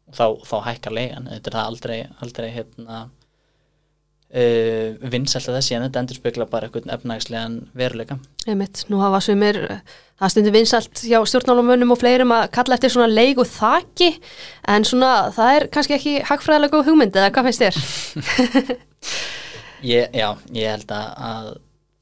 og 0.06 0.16
þá, 0.16 0.26
þá 0.46 0.56
hækkar 0.70 0.96
leigan 0.96 1.30
þetta 1.30 1.50
er 1.50 1.56
það 1.58 1.70
aldrei, 1.70 1.98
aldrei 2.24 2.48
hérna 2.54 2.98
uh, 3.06 4.88
vinsælt 5.12 5.50
að 5.50 5.58
þessi 5.58 5.76
en 5.76 5.86
þetta 5.86 6.02
endur 6.02 6.20
spekla 6.20 6.48
bara 6.50 6.68
einhvern 6.68 6.94
efnagslegan 6.96 7.58
veruleika 7.76 8.18
Einmitt, 8.46 8.84
nú 8.92 9.00
hafa 9.02 9.20
sumir, 9.24 9.60
það 10.20 10.34
stundur 10.34 10.56
vinsalt 10.56 11.04
hjá 11.06 11.18
stjórnálumönnum 11.26 11.94
og 11.94 12.00
fleirum 12.02 12.34
að 12.36 12.48
kalla 12.58 12.78
eftir 12.78 12.94
svona 12.94 13.10
leigu 13.10 13.46
þaki, 13.48 14.12
en 14.74 14.86
svona 14.86 15.14
það 15.34 15.54
er 15.56 15.68
kannski 15.74 15.98
ekki 15.98 16.14
hagfræðilega 16.30 16.76
góð 16.76 16.92
hugmynd 16.92 17.18
eða 17.18 17.34
hvað 17.34 17.50
finnst 17.50 17.66
þér? 17.66 17.82
Ég, 19.84 20.08
já, 20.16 20.30
ég 20.56 20.70
held 20.72 20.92
að, 20.94 21.08
að 21.20 21.48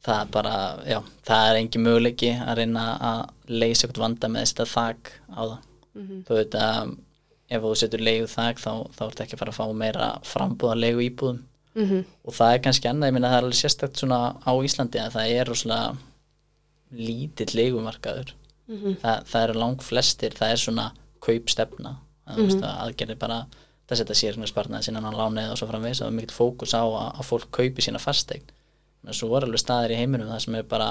það 0.05 0.29
bara, 0.35 0.59
já, 0.87 0.99
það 1.27 1.49
er 1.49 1.59
engin 1.59 1.85
möguleiki 1.85 2.31
að 2.37 2.61
reyna 2.61 2.85
að 3.09 3.23
leysa 3.51 3.87
eitthvað 3.87 4.05
vanda 4.05 4.31
með 4.31 4.47
þetta 4.47 4.67
þak 4.71 5.11
á 5.35 5.43
það. 5.43 5.57
Þú 6.29 6.39
veit 6.39 6.57
að 6.59 6.95
ef 7.57 7.65
þú 7.65 7.75
setur 7.81 8.05
leigu 8.05 8.29
þak 8.31 8.63
þá, 8.63 8.73
þá 8.97 9.03
ertu 9.09 9.25
ekki 9.25 9.37
að 9.37 9.43
fara 9.43 9.55
að 9.55 9.59
fá 9.59 9.81
meira 9.83 10.09
frambúða 10.29 10.79
leigu 10.79 11.05
íbúðum 11.09 11.43
Mm 11.75 11.87
-hmm. 11.89 12.05
og 12.25 12.35
það 12.35 12.53
er 12.55 12.61
kannski 12.63 12.87
annað, 12.89 13.09
ég 13.09 13.15
minna 13.15 13.29
það 13.29 13.37
er 13.37 13.45
alveg 13.45 13.59
sérstakt 13.59 13.97
svona 13.99 14.19
á 14.47 14.53
Íslandi 14.63 14.99
að 15.03 15.15
það 15.17 15.31
er 15.31 15.49
rosalega 15.49 15.97
lítill 16.95 17.55
leigumarkaður. 17.59 18.35
Þa, 19.03 19.13
það 19.27 19.43
eru 19.43 19.55
lang 19.59 19.83
flestir, 19.83 20.31
það 20.39 20.53
er 20.53 20.61
svona 20.63 20.85
kaupstefna, 21.21 21.97
það 22.27 22.39
mm 22.39 22.49
-hmm. 22.49 22.79
aðgerði 22.85 23.17
bara 23.19 23.47
það 23.89 23.99
setja 24.01 24.15
sér 24.15 24.47
sparnaði 24.47 24.87
sinna 24.87 25.03
á 25.05 25.13
lánið 25.13 25.51
og 25.51 25.59
svo 25.59 25.69
framvegis 25.69 26.01
og 26.05 26.13
mikill 26.13 26.35
fókus 26.35 26.73
á 26.73 26.85
að, 26.85 27.11
að 27.19 27.29
fólk 27.29 27.51
kaupi 27.51 27.83
sína 27.83 28.01
fastegn 28.01 28.43
en 29.05 29.13
svo 29.13 29.37
er 29.37 29.45
alveg 29.45 29.61
staðir 29.61 29.93
í 29.93 30.01
heiminum 30.01 30.31
það 30.33 30.41
sem 30.47 30.55
er 30.55 30.63
bara 30.63 30.89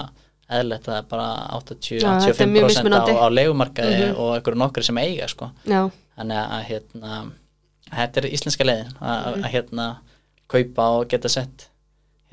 eðlert 0.54 0.88
að 0.88 0.94
það 0.94 1.00
er 1.00 1.08
bara 1.10 1.30
Já, 2.04 2.10
þetta 2.28 2.44
er 2.44 2.52
mjög 2.54 2.70
80-85% 2.70 3.18
á, 3.18 3.26
á 3.26 3.28
leigumarkaði 3.34 4.08
og 4.12 4.36
einhverju 4.36 4.60
nokkri 4.60 4.84
sem 4.84 4.98
eiga 4.98 5.28
sko. 5.32 5.50
Þannig 6.14 6.42
að, 6.42 6.66
hérna, 6.70 7.20
þetta 7.90 8.22
er 8.22 8.28
íslenska 8.30 8.68
leiðin 8.68 8.98
að, 9.02 9.30
að 9.34 9.48
hérna 9.56 9.88
kaupa 10.54 10.90
og 11.00 11.08
geta 11.10 11.32
sett 11.32 11.70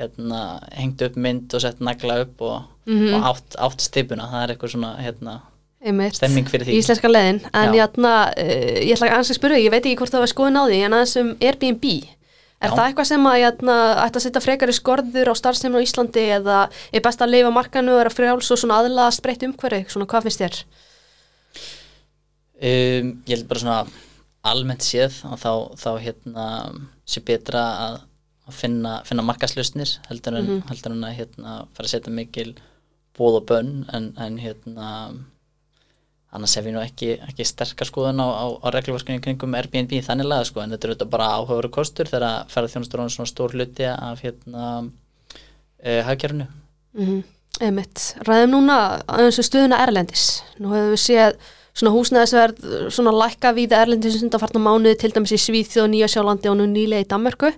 hérna, 0.01 0.43
hengt 0.77 1.03
upp 1.05 1.17
mynd 1.21 1.55
og 1.57 1.63
sett 1.65 1.81
nagla 1.85 2.23
upp 2.25 2.43
og, 2.45 2.69
og 2.89 3.31
átt, 3.33 3.57
átt 3.61 3.85
stipuna 3.85 4.29
það 4.31 4.45
er 4.45 4.55
eitthvað 4.55 4.75
svona 4.75 4.93
hérna, 5.01 5.41
einmitt. 5.81 6.17
Stemming 6.19 6.49
fyrir 6.51 6.69
því. 6.69 6.79
Íslenska 6.81 7.11
leiðin, 7.11 7.43
en 7.53 7.75
Já. 7.75 7.83
játna, 7.83 8.15
uh, 8.37 8.81
ég 8.85 8.95
ætla 8.97 9.13
að 9.19 9.35
spyrja, 9.37 9.61
ég 9.61 9.73
veit 9.73 9.83
ekki 9.85 9.99
hvort 10.01 10.15
það 10.15 10.25
var 10.27 10.33
skoðun 10.33 10.61
á 10.61 10.65
því, 10.65 10.81
en 10.87 10.97
aðeins 10.99 11.17
um 11.21 11.31
Airbnb. 11.41 11.87
Er 12.61 12.69
Já. 12.69 12.75
það 12.77 12.87
eitthvað 12.87 13.09
sem 13.09 13.29
að 13.31 13.39
játna, 13.41 13.77
ætti 14.05 14.21
að 14.21 14.25
setja 14.27 14.45
frekari 14.45 14.77
skorður 14.77 15.33
á 15.33 15.35
starfsefnum 15.39 15.81
á 15.81 15.85
Íslandi 15.87 16.25
eða 16.37 16.59
er 16.93 17.05
best 17.05 17.23
að 17.25 17.33
leifa 17.33 17.53
markanu 17.55 17.95
og 17.95 18.03
vera 18.03 18.13
frjáls 18.13 18.51
og 18.53 18.61
svona 18.61 18.83
aðlaða 18.83 19.15
spreytt 19.17 19.47
umhverfi, 19.49 19.87
svona 19.89 20.09
hvað 20.11 20.29
finnst 20.29 20.43
þér? 20.45 20.59
Um, 22.61 23.13
ég 23.25 23.35
held 23.35 23.49
bara 23.49 23.63
svona 23.63 23.81
almennt 24.45 24.85
séð 24.85 25.23
að 25.29 25.43
þá, 25.43 25.53
þá 25.81 25.91
hérna 26.05 26.47
sé 27.09 27.23
betra 27.25 27.63
að, 27.87 27.99
finna, 28.57 28.99
finna 29.09 29.25
markaslausnir 29.25 29.95
heldur 30.09 30.37
en, 30.41 30.51
heldur 30.69 30.95
en 30.95 31.07
að 31.09 31.17
hérna 31.19 31.57
fara 31.77 31.89
að 31.89 31.93
setja 31.95 32.13
mikil 32.13 32.53
bóð 33.17 33.41
og 33.41 33.47
bönn 33.49 33.75
en, 33.97 34.11
en 34.21 34.39
hérna 34.41 34.89
annars 36.31 36.55
hef 36.57 36.69
ég 36.69 36.75
nú 36.77 36.83
ekki, 36.83 37.15
ekki 37.27 37.47
sterkar 37.49 37.89
skoðun 37.89 38.23
á, 38.23 38.29
á, 38.29 38.45
á 38.61 38.67
reglverkinu 38.77 39.23
kringum 39.25 39.57
Airbnb 39.59 39.97
þannig 40.07 40.29
laga 40.31 40.49
sko 40.49 40.63
en 40.63 40.73
þetta 40.75 40.87
er 40.87 40.95
auðvitað 40.95 41.13
bara 41.17 41.33
áhugaveru 41.37 41.73
kostur 41.75 42.11
þegar 42.11 42.29
að 42.29 42.55
ferða 42.55 42.73
þjónustur 42.75 43.03
á 43.03 43.15
svona 43.17 43.33
stór 43.33 43.57
hluti 43.57 43.89
af 43.91 44.25
hérna 44.25 44.67
uh, 44.85 46.01
hagkerfinu. 46.07 46.49
Mm 46.97 47.21
Einmitt, 47.61 48.15
ræðum 48.25 48.55
núna 48.55 48.77
aðeins 49.11 49.41
um 49.43 49.45
stuðuna 49.45 49.81
Erlendis. 49.85 50.27
Nú 50.63 50.71
hefur 50.73 50.95
við 50.95 51.01
séð 51.03 51.35
svona 51.77 51.93
húsnæðisverð 51.95 52.73
svona 52.93 53.15
lækka 53.15 53.53
við 53.57 53.77
Erlendis 53.77 54.19
undanfarnar 54.25 54.65
mánuði 54.65 54.99
til 55.01 55.13
dæmis 55.15 55.37
í 55.37 55.41
Svíþjóð, 55.41 55.93
Nýja 55.93 56.11
Sjálandi 56.11 56.51
og 56.51 56.59
nú 56.59 56.67
nýlega 56.71 57.05
í 57.05 57.09
Danmörku. 57.11 57.53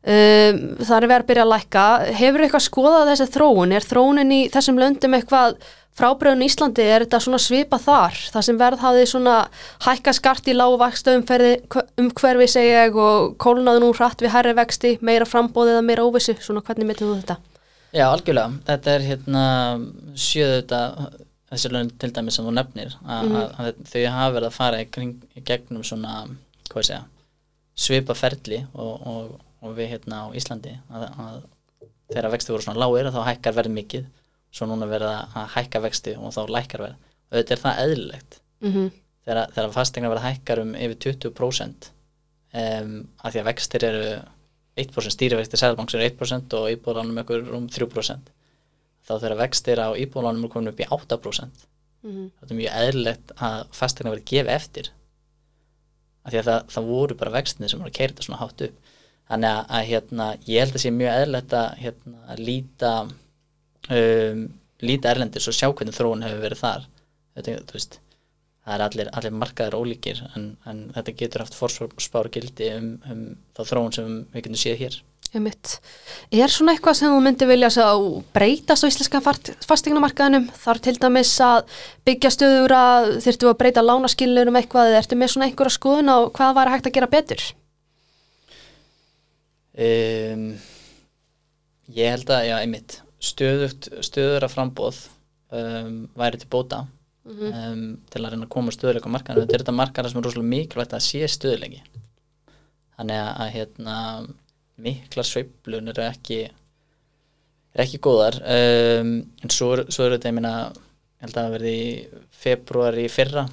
Um, 0.00 0.60
það 0.80 0.94
er 0.96 1.04
verið 1.10 1.18
að 1.18 1.28
byrja 1.28 1.42
að 1.44 1.52
lækka. 1.52 1.84
Hefur 2.16 2.46
eitthvað 2.46 2.64
skoðað 2.64 3.10
þessi 3.10 3.28
þróun? 3.34 3.74
Er 3.76 3.84
þróunin 3.84 4.32
í 4.32 4.40
þessum 4.52 4.80
löndum 4.80 5.16
eitthvað 5.18 5.58
frábröðun 6.00 6.44
í 6.46 6.48
Íslandi? 6.48 6.86
Er 6.86 7.04
þetta 7.04 7.20
svona 7.20 7.40
svipa 7.42 7.76
þar? 7.82 8.16
Það 8.32 8.46
sem 8.46 8.60
verð 8.62 8.84
hafði 8.86 9.04
svona 9.10 9.36
hækka 9.84 10.14
skart 10.16 10.48
í 10.48 10.56
lágvaksta 10.56 11.18
umferði 11.18 11.52
umhverfi 12.00 12.48
segja 12.48 12.86
ég 12.86 12.96
og 12.96 13.34
kólnaði 13.42 13.84
nú 13.84 13.92
hratt 13.98 14.24
við 14.24 14.32
herri 14.32 14.56
vexti, 14.56 14.96
meira 15.04 15.28
frambóðið 15.28 15.76
eða 15.76 15.86
meira 15.90 16.06
óvissu. 16.08 16.38
Svona 16.40 16.64
hvernig 16.64 16.88
metum 16.88 17.10
þú 17.10 17.20
þetta? 17.20 17.36
Já, 17.90 18.06
algjörlega. 18.06 18.56
Þetta 18.70 18.94
er 18.94 19.08
hérna 19.10 19.44
sjöðu 20.14 20.62
þetta 20.62 20.80
þessi 21.50 21.70
lögn 21.74 21.90
til 21.98 22.10
dæmis 22.14 22.36
sem 22.38 22.46
þú 22.46 22.52
nefnir 22.54 22.94
að, 23.04 23.24
Mhm. 23.28 23.36
að, 23.36 23.54
að 23.58 23.80
þau 23.92 24.04
hafa 24.14 24.34
verið 24.36 24.48
að 24.50 24.56
fara 24.58 24.80
í, 24.82 24.90
kring, 24.90 25.14
í 25.36 25.40
gegnum 25.44 25.82
svona, 25.84 26.14
segja 26.70 27.04
svipa 27.76 28.14
ferli 28.14 28.66
og, 28.74 29.06
og, 29.06 29.40
og 29.62 29.76
við 29.76 29.88
hérna 29.96 30.24
á 30.24 30.34
Íslandi 30.36 30.76
að, 30.92 31.06
að 31.18 31.42
þegar 32.12 32.30
vexti 32.34 32.52
voru 32.52 32.62
svona 32.66 32.80
lágir 32.82 33.10
þá 33.14 33.20
hækkar 33.28 33.56
verð 33.56 33.74
mikið 33.74 34.06
svo 34.52 34.66
núna 34.66 34.86
verða 34.90 35.28
að 35.34 35.48
hækka 35.54 35.80
vexti 35.84 36.16
og 36.18 36.32
þá 36.34 36.40
lækkar 36.50 36.82
verð. 36.84 36.96
Þetta 37.30 37.54
er 37.54 37.60
það 37.64 37.80
eðlilegt. 37.84 38.40
Mm 38.60 38.90
þegar, 39.24 39.50
þegar 39.54 39.72
fastegna 39.74 40.08
verða 40.10 40.28
hækkar 40.32 40.60
um 40.62 40.70
yfir 40.74 40.96
20% 41.04 41.90
um, 42.54 42.94
af 43.22 43.32
því 43.34 43.40
að 43.42 43.48
vextir 43.50 43.84
eru 43.84 44.04
1% 44.80 45.12
stýrivexti 45.14 45.58
sælbanks 45.60 45.94
eru 45.94 46.06
1% 46.08 46.54
og 46.56 46.70
íbúðlánum 46.72 47.20
ykkur 47.22 47.50
um 47.54 47.66
3% 47.68 48.30
þá 49.10 49.16
þegar 49.18 49.36
vextir 49.42 49.82
á 49.82 49.88
íbúðlánum 49.98 50.46
er 50.46 50.54
komin 50.54 50.70
upp 50.70 50.80
í 50.80 50.88
8% 50.88 51.66
þetta 52.00 52.48
er 52.48 52.58
mjög 52.58 52.76
eðlilegt 52.82 53.32
að 53.36 53.62
fastegna 53.76 54.14
verði 54.14 54.28
gefið 54.30 54.54
eftir. 54.54 54.90
Af 56.24 56.32
því 56.32 56.40
að 56.40 56.48
það, 56.48 56.62
það 56.74 56.90
voru 56.90 57.16
bara 57.20 57.34
vextinni 57.36 57.70
sem 57.70 57.80
voru 57.80 57.92
að 57.92 57.98
keira 57.98 58.12
þetta 58.14 58.26
svona 58.26 58.40
hátt 58.40 58.64
upp. 58.66 58.94
Þannig 59.30 59.50
að, 59.50 59.60
að 59.76 59.88
hérna, 59.90 60.28
ég 60.48 60.64
held 60.64 60.76
að 60.76 60.84
sé 60.84 60.92
mjög 60.94 61.16
eðlilegt 61.16 61.56
að 61.56 61.66
hérna, 61.84 62.36
líta 62.40 62.92
um, 63.96 64.46
líta 64.80 65.12
erlendis 65.12 65.50
og 65.50 65.56
sjá 65.56 65.68
hvernig 65.68 65.96
þróun 65.96 66.24
hefur 66.26 66.44
verið 66.46 66.62
þar. 66.64 66.88
Þetta, 67.36 67.58
þú 67.68 67.76
veist, 67.76 68.00
það 68.64 68.74
er 68.74 68.86
allir, 68.86 69.12
allir 69.18 69.36
markaðir 69.36 69.78
ólíkir 69.78 70.24
en, 70.34 70.50
en 70.68 70.82
þetta 70.96 71.16
getur 71.20 71.44
haft 71.44 71.56
fórspár 71.56 72.30
gildi 72.32 72.72
um, 72.74 72.90
um 73.12 73.22
þá 73.56 73.62
þróun 73.68 73.96
sem 73.96 74.18
við 74.32 74.44
getum 74.44 74.60
séð 74.60 74.82
hér 74.84 74.98
Einmitt. 75.30 75.76
Er 76.34 76.50
svona 76.50 76.72
eitthvað 76.74 76.96
sem 76.98 77.12
þú 77.12 77.20
myndi 77.22 77.46
vilja 77.46 77.68
sjá 77.70 77.86
breytast 78.34 78.82
á 78.82 78.90
íslenska 78.90 79.20
fastegnumarkaðinum? 79.62 80.48
Þar 80.58 80.80
til 80.82 80.96
dæmis 80.98 81.34
að 81.46 81.76
byggja 82.08 82.32
stöður 82.34 82.74
að 82.74 83.06
þurftu 83.26 83.50
að 83.52 83.60
breyta 83.60 83.84
lánaskilunum 83.84 84.58
eitthvað 84.58 84.90
eða 84.90 85.04
ertu 85.04 85.18
með 85.20 85.32
svona 85.34 85.46
einhverja 85.46 85.76
skoðun 85.76 86.10
á 86.10 86.18
hvað 86.34 86.56
var 86.58 86.72
hægt 86.74 86.90
að 86.90 86.96
gera 86.98 87.10
betur? 87.14 87.46
um, 89.78 90.44
Ég 91.90 92.12
held 92.14 92.30
að, 92.30 92.44
já, 92.50 92.56
einmitt 92.62 93.00
stöðugt, 93.20 93.88
stöður 94.06 94.46
að 94.46 94.52
frambóð 94.54 94.98
um, 95.54 95.96
væri 96.18 96.40
til 96.40 96.50
bóta 96.52 96.84
um, 97.26 97.82
til 98.10 98.22
að 98.22 98.32
reyna 98.32 98.46
að 98.46 98.52
koma 98.54 98.74
stöðuleika 98.74 99.10
á 99.10 99.14
markaðinu 99.14 99.44
þetta 99.44 99.56
er 99.56 99.64
þetta 99.64 99.74
markaðar 99.76 100.12
sem 100.12 100.20
er 100.20 100.26
rosalega 100.28 100.52
mikilvægt 100.54 100.94
að 100.96 101.04
sé 101.06 101.28
stöðuleiki 101.28 101.82
þannig 102.96 103.18
að, 103.18 103.30
að 103.44 103.52
hérna, 103.56 103.96
mikla 104.84 105.24
sveiflun 105.26 105.92
eru 105.92 106.04
ekki 106.06 106.40
er 107.70 107.84
ekki 107.84 108.00
góðar. 108.02 108.40
Um, 108.42 109.12
en 109.42 109.52
svo, 109.52 109.72
svo 109.88 110.06
er 110.06 110.16
þetta, 110.16 110.32
ég 110.32 110.40
ég 110.40 111.26
held 111.26 111.36
að 111.36 111.54
verði 111.56 111.76
februar 112.32 112.96
í 112.96 113.06
fyrra 113.12 113.44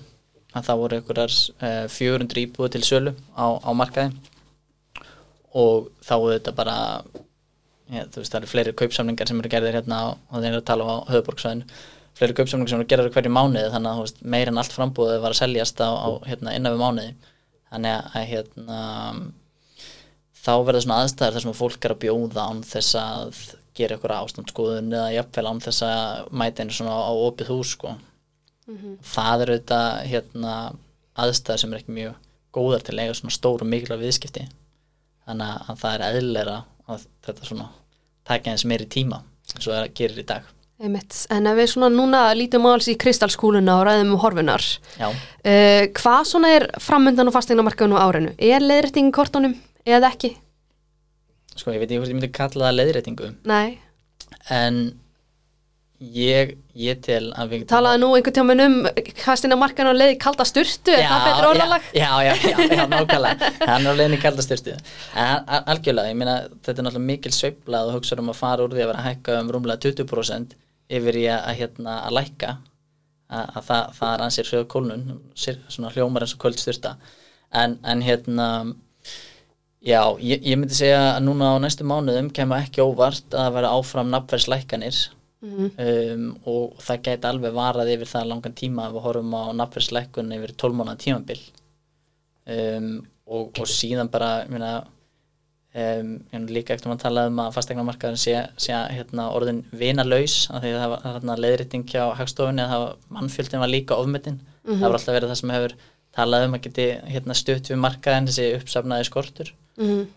að 0.56 0.66
það 0.70 0.82
voru 0.82 0.98
einhverjar 0.98 1.34
uh, 1.60 1.86
400 1.92 2.44
íbúið 2.46 2.74
til 2.78 2.84
sölu 2.88 3.14
á, 3.36 3.46
á 3.60 3.72
markaði. 3.76 4.34
Og 5.58 5.90
þá 6.06 6.16
er 6.18 6.34
þetta 6.38 6.54
bara 6.56 6.78
ja, 7.92 8.06
þú 8.08 8.22
veist 8.22 8.34
það 8.34 8.40
eru 8.40 8.52
fleiri 8.52 8.76
kaupsamningar 8.82 9.30
sem 9.30 9.40
eru 9.42 9.52
gerðir 9.52 9.78
hérna 9.80 10.00
á, 10.00 10.06
og 10.16 10.42
þeir 10.42 10.52
eru 10.52 10.62
að 10.62 10.68
tala 10.72 10.88
á 10.88 10.96
höfuborgsvæðinu 11.12 11.80
fleiri 12.18 12.38
kaupsamningar 12.38 12.72
sem 12.72 12.82
eru 12.82 12.90
gerðir 12.90 13.14
hverju 13.14 13.34
mánuði 13.34 13.72
þannig 13.74 13.92
að 13.92 14.04
veist, 14.04 14.22
meir 14.34 14.52
en 14.52 14.62
allt 14.62 14.74
frambúðið 14.74 15.20
var 15.24 15.36
að 15.36 15.42
seljast 15.42 15.84
á, 15.84 15.90
á 15.94 16.08
hérna, 16.26 16.56
innan 16.58 16.74
við 16.74 16.82
mánuði. 16.82 17.34
Þannig 17.68 18.16
að 18.16 18.26
hérna 18.32 18.80
þá 20.48 20.52
verða 20.68 20.84
svona 20.86 21.00
aðstæður 21.04 21.36
þar 21.38 21.44
sem 21.46 21.56
fólk 21.60 21.86
er 21.88 21.94
að 21.96 22.02
bjóða 22.06 22.46
án 22.48 22.62
þess 22.66 22.96
að 23.02 23.42
gera 23.78 23.98
ykkur 24.00 24.14
ástandskoðun 24.16 24.94
eða 24.96 25.10
jafnvel 25.14 25.48
án 25.52 25.60
þess 25.68 25.84
að 25.86 26.30
mæta 26.42 26.64
einu 26.64 26.78
svona 26.78 26.96
á 26.98 27.12
opið 27.14 27.52
hús 27.52 27.74
sko. 27.76 27.96
það 29.16 29.44
eru 29.46 29.58
þetta 29.60 29.82
hérna, 30.08 30.54
aðstæður 31.18 31.62
sem 31.62 31.74
er 31.74 31.82
ekki 31.84 31.96
mjög 31.96 32.16
góðar 32.58 32.84
til 32.84 32.96
að 32.98 33.04
eiga 33.06 33.16
svona 33.20 33.36
stór 33.38 33.64
og 33.64 33.70
mikilvæg 33.72 34.02
viðskipti 34.02 34.48
þannig 35.28 35.48
að- 35.48 35.70
að 35.72 35.80
það 35.84 35.94
er 35.94 36.06
eðlilega 36.10 36.58
að 36.88 37.08
þetta 37.28 37.48
svona 37.48 37.70
taka 38.28 38.52
eins 38.52 38.66
meiri 38.66 38.86
tíma 38.86 39.22
eins 39.54 39.68
og 39.68 39.74
það 39.74 39.94
gerir 39.94 40.20
í 40.24 40.26
dag 40.34 40.54
Einmitt. 40.78 41.26
En 41.34 41.48
ef 41.50 41.56
við 41.58 41.72
svona 41.72 41.88
núna 41.90 42.20
lítum 42.38 42.66
alls 42.70 42.86
í 42.88 42.94
kristalskúluna 43.02 43.80
og 43.80 43.88
ræðum 43.88 44.12
um 44.14 44.20
horfunar, 44.22 44.62
uh, 45.02 45.88
hvað 45.90 46.28
svona 46.30 46.52
er 46.54 46.68
framöndan 46.78 47.32
og 47.32 47.34
fastegnumarkaðinu 47.34 47.98
á 47.98 48.06
árinu? 48.06 48.36
Er 48.38 48.62
leiðrætting 48.62 49.10
í 49.10 49.16
kortunum 49.16 49.56
eða 49.88 50.12
ekki? 50.14 50.34
sko 51.58 51.74
ég 51.74 51.82
veit 51.82 51.90
ekki 51.90 51.98
hvort 52.04 52.12
ég 52.14 52.18
myndi 52.20 52.32
kalla 52.36 52.68
það 52.70 52.76
leiðréttingu 52.78 53.28
Nei. 53.50 53.78
en 54.54 54.76
ég, 55.98 56.52
ég 56.78 57.00
tel 57.02 57.32
að 57.34 57.54
við 57.56 57.64
Talaði 57.72 57.98
nú 58.04 58.12
einhvern 58.14 58.36
tjóman 58.36 58.62
um 58.68 58.76
fastegnumarkaðinu 59.24 59.90
og 59.96 59.98
leiði 59.98 60.20
kalda 60.22 60.46
sturtu, 60.46 60.94
er 60.94 61.08
það 61.10 61.24
betur 61.26 61.48
orðalag? 61.50 61.88
Já, 61.98 62.12
já, 62.28 62.34
já, 62.44 62.52
já, 62.54 62.76
já 62.78 62.84
nákvæmlega 62.92 63.50
hann 63.72 63.88
er 63.90 63.90
á 63.90 63.98
leiðinni 63.98 64.20
kaldastyrstu 64.22 64.76
en 64.78 65.50
al- 65.58 65.64
algjörlega, 65.74 66.12
ég 66.14 66.20
meina 66.22 66.36
þetta 66.52 66.76
er 66.76 66.86
náttúrulega 66.86 67.08
mikil 67.10 67.34
sveifla 67.34 67.82
og 67.88 67.96
hugsa 67.98 68.20
um 68.22 68.30
að 68.30 68.38
fara 68.44 68.68
úr 68.68 68.76
því 68.78 68.84
að 68.86 68.92
vera 68.92 69.02
að 69.02 69.10
hækka 69.10 69.40
um 69.42 69.52
rúmlega 69.58 69.82
20% 69.88 70.54
yfir 71.00 71.18
í 71.24 71.26
að, 71.34 71.50
hérna, 71.64 71.98
að 72.06 72.18
lækka 72.20 72.52
að, 72.54 73.46
að 73.58 73.64
það, 73.72 73.88
það 73.98 74.12
er 74.14 74.26
ansið 74.28 74.52
hrjöð 74.52 74.68
kólnun 74.76 75.08
svona 75.42 75.90
hljómar 75.98 76.28
eins 76.28 76.38
og 76.38 76.44
kvöld 76.46 76.62
styrta 76.62 76.94
en, 77.58 77.80
en 77.82 78.06
hérna 78.06 78.52
já, 79.82 80.02
ég, 80.20 80.42
ég 80.42 80.58
myndi 80.58 80.78
segja 80.78 81.04
að 81.14 81.22
núna 81.28 81.54
á 81.54 81.56
næstu 81.62 81.86
mánuðum 81.88 82.32
kemur 82.34 82.64
ekki 82.64 82.84
óvart 82.84 83.38
að 83.38 83.54
vera 83.58 83.76
áfram 83.78 84.10
nafnverðslækkanir 84.14 84.98
um, 85.46 86.28
og 86.50 86.78
það 86.82 87.02
gæti 87.06 87.30
alveg 87.30 87.56
varað 87.56 87.94
yfir 87.94 88.10
það 88.10 88.30
langan 88.32 88.58
tíma 88.58 88.88
ef 88.88 88.96
við 88.96 89.06
horfum 89.06 89.36
á 89.38 89.44
nafnverðslækkun 89.62 90.36
yfir 90.38 90.54
12 90.66 90.78
mánuða 90.80 91.02
tímabil. 91.04 91.40
Um, 92.48 92.94
og, 93.28 93.52
og 93.60 93.68
síðan 93.68 94.10
bara 94.10 94.30
ég 94.46 94.54
meina, 94.54 94.72
um, 95.76 96.14
líka 96.48 96.74
eftir 96.74 96.92
að 96.94 97.04
tala 97.04 97.28
um 97.28 97.42
að 97.44 97.54
fastegnamarkaðurinn 97.58 98.22
sé, 98.22 98.38
sé 98.58 98.74
hérna, 98.96 99.30
orðin 99.36 99.66
vinalaus 99.76 100.48
af 100.50 100.64
því 100.64 100.74
að 100.74 100.82
það 100.82 100.94
var 100.96 101.06
hérna, 101.12 101.38
leiðrétting 101.44 101.86
hjá 101.92 102.04
hagstofunni 102.18 102.64
að 102.64 102.74
var, 102.86 102.98
mannfjöldin 103.20 103.64
var 103.66 103.74
líka 103.74 104.00
ofmetin. 104.00 104.42
Það 104.68 104.88
var 104.88 104.98
alltaf 104.98 105.16
verið 105.16 105.32
það 105.32 105.40
sem 105.42 105.56
hefur 105.56 105.78
talað 106.18 106.48
um 106.48 106.58
að 106.58 106.66
geti 106.66 106.90
hérna, 107.12 107.36
stutt 107.38 107.70
við 107.70 107.82
markaðin 107.84 108.32
þessi 108.32 108.48
uppsafnaði 108.58 109.08
skortur 109.08 109.54
Mm 109.78 110.08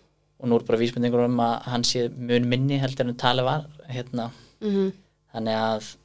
og 0.40 0.48
nú 0.48 0.56
er 0.56 0.64
bara 0.64 0.80
vísbendingur 0.80 1.26
um 1.26 1.40
að 1.44 1.54
hann 1.68 1.84
sé 1.84 2.06
mun 2.08 2.48
minni 2.48 2.78
heldur 2.80 3.08
en 3.08 3.18
talið 3.20 3.48
var 3.48 3.66
hérna, 3.92 4.30
-hmm. 4.60 4.92
þannig 5.34 5.54
að 5.54 5.96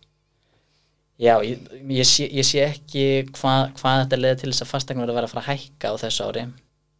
já, 1.19 1.35
ég, 1.43 1.59
ég, 1.89 2.05
sé, 2.05 2.27
ég 2.27 2.45
sé 2.45 2.59
ekki 2.65 3.05
hva, 3.31 3.71
hvað 3.77 4.01
þetta 4.03 4.21
leði 4.21 4.39
til 4.41 4.51
þess 4.51 4.61
að 4.61 4.73
fastegna 4.73 5.01
verið 5.01 5.13
að 5.13 5.15
vera 5.15 5.27
að 5.27 5.33
fara 5.33 5.43
að 5.45 5.51
hækka 5.51 5.91
á 5.91 5.95
þessu 6.03 6.23
ári. 6.27 6.45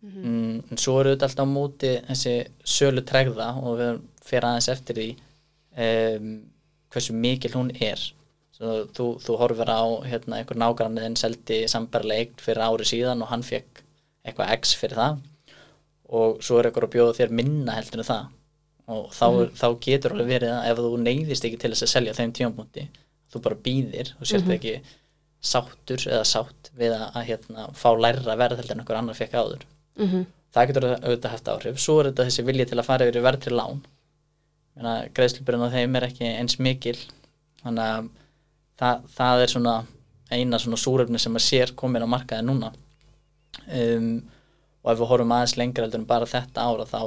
Mm, 0.06 0.64
en 0.72 0.78
svo 0.78 1.00
eru 1.00 1.16
þetta 1.16 1.26
alltaf 1.26 1.48
á 1.50 1.56
móti 1.58 1.92
þessi 2.08 2.34
sölu 2.64 3.02
tregða 3.02 3.48
og 3.58 3.80
við 3.80 4.02
fyrir 4.22 4.48
aðeins 4.48 4.70
eftir 4.70 4.96
því 4.96 5.10
um, 5.86 6.44
hversu 6.94 7.14
mikil 7.14 7.52
hún 7.52 7.72
er. 7.82 8.00
Svo, 8.56 8.86
þú, 8.96 9.06
þú 9.20 9.38
horfir 9.42 9.68
á 9.68 9.84
hérna, 10.08 10.38
einhver 10.38 10.56
nágranniðin 10.56 11.18
seldi 11.20 11.66
sambarlega 11.68 12.22
eign 12.22 12.38
fyrir 12.38 12.64
ári 12.64 12.86
síðan 12.86 13.24
og 13.26 13.28
hann 13.34 13.44
fekk 13.44 13.82
eitthvað 14.24 14.54
x 14.56 14.76
fyrir 14.80 14.96
það 14.96 15.18
og 16.10 16.44
svo 16.46 16.60
er 16.60 16.70
eitthvað 16.70 16.90
að 16.90 16.96
bjóða 16.98 17.18
þér 17.20 17.34
minna 17.40 17.78
heldur 17.78 18.04
en 18.04 18.10
það. 18.10 18.28
Og 18.96 19.08
þá, 19.18 19.28
þá 19.58 19.68
getur 19.82 20.14
alveg 20.14 20.30
verið 20.30 20.54
að 20.54 20.68
ef 20.70 20.82
þú 20.86 20.98
neyðist 21.02 21.48
ekki 21.48 21.58
til 21.62 21.72
þess 21.74 21.88
að 21.88 21.94
selja 21.96 22.14
þeim 22.20 22.34
tímapunkti 22.38 22.84
þú 23.34 23.42
bara 23.48 23.58
býðir 23.66 24.12
og 24.20 24.30
sért 24.30 24.52
ekki 24.54 24.76
sáttur 25.46 26.04
eða 26.06 26.26
sátt 26.30 26.70
við 26.78 26.94
að, 26.94 27.08
að 27.18 27.26
hérna, 27.32 27.66
fá 27.78 27.90
lærra 27.98 28.38
verð 28.38 28.62
heldur 28.62 28.76
en 28.76 28.84
einhver 28.84 29.00
annar 29.00 29.18
fekk 29.18 29.34
áður. 29.42 29.66
Mm 29.98 30.26
það 30.56 30.70
getur 30.70 30.88
auðvitað 30.94 31.34
haft 31.34 31.50
áhrif. 31.52 31.82
Svo 31.82 31.98
er 32.00 32.10
þetta 32.10 32.28
þessi 32.30 32.46
vilji 32.48 32.68
til 32.70 32.80
að 32.80 32.88
fara 32.88 33.08
yfir 33.08 33.20
í 33.20 33.26
verðri 33.26 33.56
lán. 33.56 33.82
Greiðslubyrðin 35.16 35.68
á 35.68 35.76
þeim 35.76 35.98
er 36.00 36.08
ekki 36.08 36.30
eins 36.30 36.58
mikil. 36.64 36.96
Þannig 37.64 37.92
að 37.96 38.08
það, 38.80 39.04
það 39.18 39.44
er 39.44 39.54
svona 39.54 39.76
eina 40.32 40.60
svona 40.62 40.80
súrefni 40.80 41.22
sem 41.22 41.36
að 41.36 41.46
sér 41.46 41.76
komin 41.78 42.06
á 42.08 42.10
markaði 42.10 42.48
núna. 42.48 42.72
Um, 43.66 44.10
og 44.86 44.92
ef 44.94 45.00
við 45.02 45.10
horfum 45.10 45.34
aðeins 45.36 45.58
lengra 45.58 45.88
heldur 45.88 46.04
en 46.04 46.10
bara 46.10 46.30
þetta 46.30 46.66
ára 46.70 46.86
þá 46.86 47.00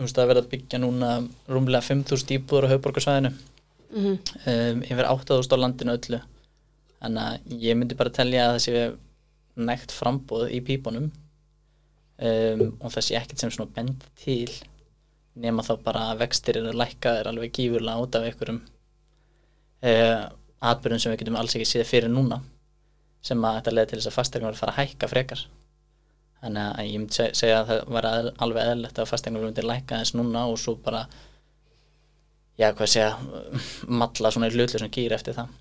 þú 0.00 0.06
veist 0.06 0.18
að 0.22 0.30
verða 0.30 0.42
að 0.46 0.52
byggja 0.54 0.78
núna 0.80 1.08
rúmlega 1.50 1.84
5.000 1.84 2.36
íbúður 2.38 2.70
á 2.70 2.72
höfborgarsvæðinu 2.72 3.32
-hmm. 3.94 4.16
um, 4.46 4.82
yfir 4.82 5.04
8.000 5.04 5.54
á 5.54 5.56
landinu 5.60 5.96
öllu. 5.96 6.20
Þannig 7.00 7.26
að 7.26 7.62
ég 7.64 7.76
myndi 7.76 7.98
bara 7.98 8.12
telja 8.14 8.46
að 8.46 8.54
það 8.54 8.64
sé 8.64 8.84
nægt 9.60 9.92
frambóð 9.92 10.50
í 10.52 10.60
pípunum. 10.64 11.10
Um, 12.20 12.66
og 12.80 12.92
það 12.92 13.06
sé 13.06 13.16
ekkert 13.16 13.40
sem 13.40 13.52
svona 13.52 13.72
bend 13.74 14.04
til 14.20 14.50
nema 15.40 15.64
þá 15.64 15.74
bara 15.84 16.02
að 16.10 16.20
vextir 16.24 16.58
eru 16.60 16.74
lækkaðir 16.76 17.30
alveg 17.30 17.54
gífurlega 17.56 18.02
út 18.02 18.16
af 18.18 18.26
einhverjum 18.28 18.58
uh, 19.88 20.26
atbyrðum 20.60 21.00
sem 21.00 21.14
við 21.14 21.22
getum 21.22 21.38
alls 21.40 21.54
ekki 21.56 21.68
séð 21.70 21.86
fyrir 21.88 22.12
núna 22.12 22.42
sem 23.24 23.40
að 23.40 23.56
þetta 23.56 23.74
leði 23.74 23.90
til 23.90 23.98
þess 24.00 24.10
að 24.10 24.18
fasteignar 24.18 24.58
fara 24.58 24.74
að 24.74 24.82
hækka 24.82 25.08
frekar 25.08 25.46
þannig 26.40 26.68
að 26.80 26.86
ég 26.90 26.98
myndi 27.02 27.16
seg- 27.20 27.34
segja 27.36 27.58
að 27.62 27.70
það 27.72 27.90
var 27.96 28.08
alveg 28.46 28.62
eðlilegt 28.70 29.00
að 29.02 29.10
fasteignar 29.10 29.44
myndi 29.46 29.64
lækka 29.66 29.98
þess 30.02 30.14
núna 30.18 30.46
og 30.50 30.58
svo 30.60 30.74
bara 30.84 31.04
já 32.60 32.70
hvað 32.76 32.92
segja 32.94 33.10
matla 34.02 34.32
svona 34.32 34.48
í 34.50 34.54
hlutlu 34.56 34.80
sem 34.80 34.92
gýr 34.92 35.16
eftir 35.18 35.36
það 35.38 35.56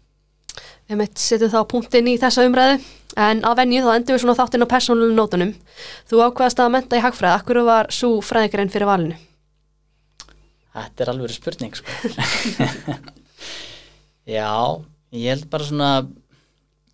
Við 0.90 0.98
mitt 0.98 1.20
setjum 1.22 1.52
þá 1.54 1.60
punktinn 1.70 2.08
í 2.10 2.16
þessa 2.18 2.44
umræðu 2.48 2.80
en 3.22 3.44
að 3.46 3.60
venju 3.60 3.82
þá 3.86 3.90
endur 3.94 4.16
við 4.16 4.22
svona 4.24 4.34
þáttinn 4.40 4.66
á 4.66 4.72
persónulegum 4.72 5.20
nótunum. 5.20 5.52
Þú 6.10 6.22
ákvaðast 6.26 6.62
að 6.64 6.72
menta 6.74 6.98
í 6.98 7.04
hagfræði, 7.04 7.36
akkur 7.38 7.60
var 7.68 7.92
svo 7.94 8.10
fræðingarinn 8.26 8.72
fyrir 8.74 8.90
valinu? 8.90 9.20
Þetta 10.74 11.06
er 11.06 11.12
alveg 11.14 11.36
spurning 11.36 11.78
sko. 11.78 11.94
Já, 14.38 14.50
ég 15.14 15.30
held 15.30 15.46
bara 15.54 15.70
svona 15.70 15.92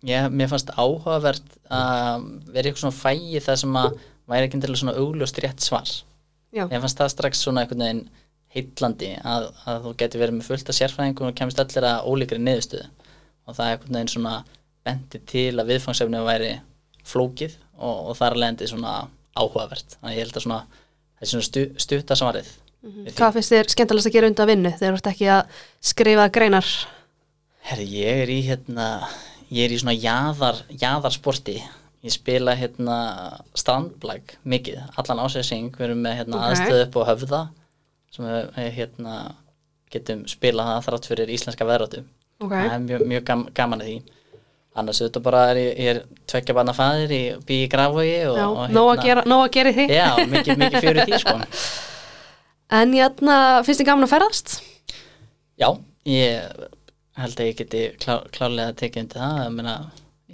ég, 0.06 0.28
mér 0.32 0.50
fannst 0.52 0.72
áhugavert 0.76 1.56
að 1.72 2.28
vera 2.52 2.68
eitthvað 2.68 2.84
svona 2.84 2.98
fægi 3.00 3.42
það 3.44 3.58
sem 3.62 3.80
að 3.80 3.98
væri 4.30 4.48
ekki 4.48 4.60
til 4.62 4.76
svona 4.78 4.96
augljóst 5.00 5.40
rétt 5.42 5.64
svar. 5.64 5.90
Já, 6.54 6.64
Ég 6.64 6.80
fannst 6.80 7.00
það 7.00 7.12
strax 7.12 7.42
svona 7.42 7.64
einhvern 7.64 7.84
veginn 7.84 8.06
heitlandi 8.56 9.12
að, 9.20 9.50
að 9.68 9.82
þú 9.84 9.92
geti 10.00 10.20
verið 10.20 10.38
með 10.38 10.48
fullt 10.48 10.70
af 10.72 10.78
sérfræðingum 10.78 11.28
og 11.28 11.36
kemist 11.36 11.60
allir 11.60 11.88
að 11.90 12.06
ólíkri 12.08 12.40
niðurstöðu. 12.40 12.86
Og 13.46 13.58
það 13.58 13.66
er 13.66 13.76
einhvern 13.76 13.98
veginn 13.98 14.12
svona 14.14 14.36
bendi 14.86 15.20
til 15.28 15.52
að 15.60 15.72
viðfangsefni 15.72 16.22
væri 16.26 16.52
flókið 17.06 17.58
og, 17.76 18.10
og 18.10 18.16
þar 18.18 18.38
lendi 18.40 18.70
svona 18.70 18.94
áhugavert. 19.36 19.98
Þannig 20.00 20.16
ég 20.16 20.24
held 20.24 20.38
að 20.38 20.46
svona 20.46 20.60
það 21.16 21.26
er 21.26 21.32
svona 21.32 21.48
stu, 21.48 21.66
stutta 21.82 22.18
svarið. 22.18 22.48
Við 22.86 23.08
því. 23.08 23.14
hvað 23.18 23.36
finnst 23.36 23.52
þér 23.52 23.70
skemmtilegast 23.72 24.10
að 24.10 24.16
gera 24.16 24.28
undan 24.30 24.50
vinnu 24.50 24.72
þegar 24.76 24.94
þú 24.94 25.00
ert 25.00 25.08
ekki 25.10 25.30
að 25.34 25.62
skrifa 25.90 26.26
greinar? 26.34 26.72
Herri, 27.66 27.86
ég 27.98 28.20
er 28.22 28.30
í 28.30 28.36
hérna 28.46 28.88
ég 29.52 29.64
er 29.68 29.74
í 29.74 29.78
svona 29.80 29.94
jaðar, 29.96 30.62
jaðarsporti. 30.80 31.56
Ég 32.06 32.12
spila 32.14 32.54
hérna 32.54 32.96
strandblag 33.58 34.36
mikið, 34.46 34.78
allan 35.00 35.22
ásessing 35.24 35.72
við 35.74 35.88
erum 35.88 36.02
með 36.04 36.18
hérna 36.20 36.36
Ok. 36.38 36.44
aðstöðu 36.50 36.82
upp 36.86 36.98
á 36.98 37.02
höfða 37.10 37.40
sem 38.14 38.26
við 38.28 38.68
hérna 38.76 39.14
getum 39.90 40.22
spilað 40.30 40.68
það 40.70 40.84
þrátt 40.86 41.08
fyrir 41.10 41.32
íslenska 41.34 41.66
veðráttu 41.66 42.04
Ok, 42.42 42.52
það 42.52 42.74
er 42.76 42.84
mjög, 42.84 43.04
mjög 43.10 43.24
gam, 43.26 43.42
gaman 43.56 43.80
að 43.82 43.88
því. 43.90 43.96
Annars 44.76 45.00
auðvitað 45.00 45.22
bara 45.24 45.42
er 45.50 45.56
ég, 45.56 45.78
ég 45.80 45.90
er 45.94 46.00
tvekja 46.28 46.54
barna 46.58 46.74
fæðir 46.76 47.12
í 47.16 47.20
bý 47.48 47.58
í 47.64 47.68
Grafvogi 47.72 48.16
og, 48.28 48.36
og 48.36 48.56
hérna- 48.66 48.76
nóg 48.76 48.90
að 48.92 49.04
gera, 49.06 49.22
nóg 49.32 49.44
að 49.46 49.52
gera 49.56 49.72
því. 49.72 49.86
Já, 49.96 50.08
mikið, 50.34 50.58
mikið 50.62 50.84
fyrir 50.84 51.06
því 51.08 51.20
sko. 51.24 51.36
En 52.76 52.92
jæna, 52.92 53.36
finnst 53.62 53.78
þið 53.80 53.86
gaman 53.88 54.04
að 54.08 54.10
ferðast? 54.10 54.56
Já, 55.56 55.68
ég 56.10 56.66
held 57.20 57.40
að 57.40 57.48
ég 57.48 57.60
geti 57.60 57.82
klá, 58.02 58.18
klálega 58.34 58.74
tekið 58.80 59.02
undir 59.04 59.22
það. 59.22 59.38
Ég 59.44 59.54
meina, 59.56 59.76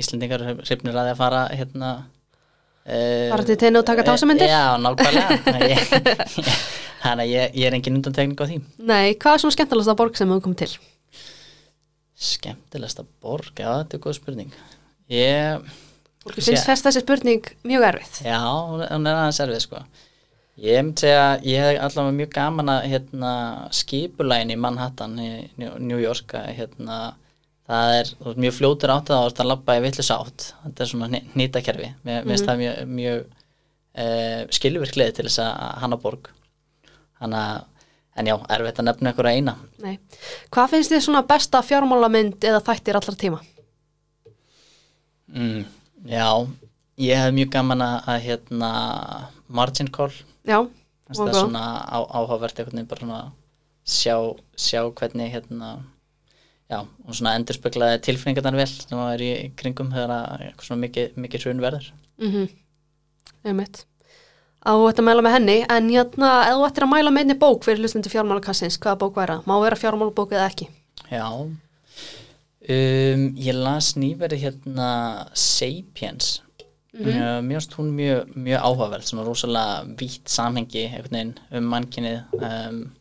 Íslendingar 0.03 0.45
hrifnir 0.49 0.97
að 0.97 1.09
því 1.09 1.13
að 1.13 1.19
fara 1.21 1.43
hérna 1.53 1.91
uh, 2.01 3.27
Fara 3.35 3.45
til 3.49 3.59
tenni 3.61 3.81
og 3.81 3.87
taka 3.89 4.07
tásamyndir? 4.07 4.49
Já, 4.49 4.79
nákvæmlega. 4.81 5.77
Þannig 7.03 7.25
að 7.27 7.33
ég, 7.33 7.57
ég 7.59 7.69
er 7.69 7.77
engin 7.77 7.99
undantekning 7.99 8.39
á 8.39 8.47
því. 8.47 8.59
Nei, 8.89 9.15
hvað 9.21 9.37
er 9.37 9.45
svona 9.45 9.57
skemmtilegast 9.59 9.93
að 9.93 10.01
borg 10.01 10.19
sem 10.19 10.33
þú 10.33 10.41
kom 10.45 10.57
til? 10.59 10.71
Skemmtilegsta 12.23 13.05
borg, 13.25 13.51
já, 13.59 13.69
þetta 13.83 13.99
er 13.99 14.03
góð 14.05 14.19
spurning. 14.21 14.55
Ég, 15.13 15.73
Fólki 16.23 16.45
finnst 16.47 16.69
þess 16.71 16.87
þessi 16.87 17.03
spurning 17.03 17.53
mjög 17.67 17.89
erfið. 17.91 18.23
Já, 18.31 18.39
hún 18.47 19.11
er 19.11 19.19
aðeins 19.19 19.43
erfið 19.43 19.65
sko 19.67 19.83
Ég 20.61 20.77
hef 21.01 21.79
allavega 21.81 22.13
mjög 22.13 22.33
gaman 22.35 22.69
að 22.69 22.89
hérna, 22.93 23.33
skipulægin 23.73 24.53
í 24.53 24.59
Manhattan 24.61 25.15
í 25.19 25.31
New 25.57 26.01
York 26.01 26.35
að 26.37 26.51
hérna, 26.59 26.99
það 27.69 27.95
er 28.01 28.11
mjög 28.45 28.59
fljótur 28.59 28.93
átt 28.93 29.13
að 29.15 29.31
það 29.39 29.49
labba 29.49 29.79
í 29.79 29.85
vitlu 29.87 30.05
sátt 30.05 30.51
þetta 30.65 30.85
er 30.85 30.91
svona 30.91 31.09
nýtakerfi 31.39 31.89
mér 32.05 32.27
finnst 32.27 32.49
það 32.49 32.61
mjög, 32.61 32.81
mjög 32.99 33.23
uh, 33.97 34.41
skilvirkliði 34.53 35.17
til 35.17 35.29
þess 35.29 35.43
að 35.45 35.77
hana 35.85 35.99
borg. 36.01 36.31
Hanna, 37.23 37.43
en 38.19 38.29
já, 38.29 38.35
erfitt 38.57 38.81
að 38.83 38.89
nefna 38.89 39.13
ykkur 39.15 39.29
eina. 39.31 39.55
Nei. 39.83 39.95
Hvað 40.53 40.75
finnst 40.75 40.93
þið 40.93 41.05
svona 41.07 41.23
besta 41.29 41.63
fjármálamynd 41.65 42.45
eða 42.49 42.63
þættir 42.67 42.99
allra 42.99 43.17
tíma? 43.19 43.41
mm, 45.33 45.63
Já, 46.11 46.27
ég 47.03 47.19
hef 47.19 47.35
mjög 47.35 47.53
gaman 47.57 47.85
að, 47.85 48.17
hérna, 48.27 48.73
margin 49.53 49.91
call 49.93 50.15
Já, 50.47 50.59
það 51.11 51.29
er 51.29 51.39
svona 51.39 51.65
á, 51.87 51.99
áhugavert 52.07 52.59
veginn 52.63 52.89
bara 52.89 53.05
svona 53.05 53.23
sjá, 53.83 54.17
sjá 54.57 54.83
hvernig 54.99 55.33
hérna 55.35 55.75
já, 56.71 56.83
og 56.83 57.15
svona 57.15 57.37
endur 57.39 57.59
speklaði 57.59 58.01
tilfinningarnar 58.07 58.59
vel 58.63 58.69
sem 58.71 58.99
að 58.99 59.15
er 59.15 59.25
í, 59.27 59.31
kringum 59.59 59.93
þegar 59.95 60.15
að 60.17 60.45
eitthvað 60.49 60.69
svona 60.69 60.85
mikið, 60.87 61.17
mikið 61.25 61.47
hrun 61.47 61.65
verður 61.65 61.89
mhm, 62.23 62.53
einmitt. 63.47 63.83
Á 64.63 64.79
þetta 64.79 65.03
mæla 65.03 65.25
með 65.27 65.35
henni, 65.35 65.57
en 65.75 65.91
jæna, 65.91 66.29
ef 66.47 66.55
þú 66.55 66.67
ættir 66.69 66.85
að 66.87 66.93
mæla 66.93 67.11
með 67.11 67.25
einni 67.25 67.35
bók 67.41 67.65
fyrir 67.67 67.83
hlustundi 67.83 68.13
fjármálakassins, 68.13 68.79
hvaða 68.79 69.01
bók 69.01 69.19
væri 69.19 69.35
það? 69.35 69.49
Má 69.51 69.55
vera 69.65 69.79
fjármálabók 69.81 70.37
eða 70.37 70.47
ekki? 70.53 70.69
Já 71.11 71.27
um, 71.33 73.25
Ég 73.43 73.59
las 73.59 73.89
nýverið 73.99 74.45
hérna 74.47 74.91
Sapiens 75.35 76.37
mm 76.93 77.05
-hmm. 77.05 77.47
Mér 77.47 77.61
finnst 77.61 77.77
hún 77.79 77.93
mjög, 77.97 78.35
mjög 78.35 78.61
áhugaverð 78.61 79.05
svona 79.05 79.25
rosalega 79.25 79.85
vítt 79.99 80.29
samhengi 80.29 80.91
um 81.53 81.65
mannkinnið 81.65 82.21
um, 82.33 82.93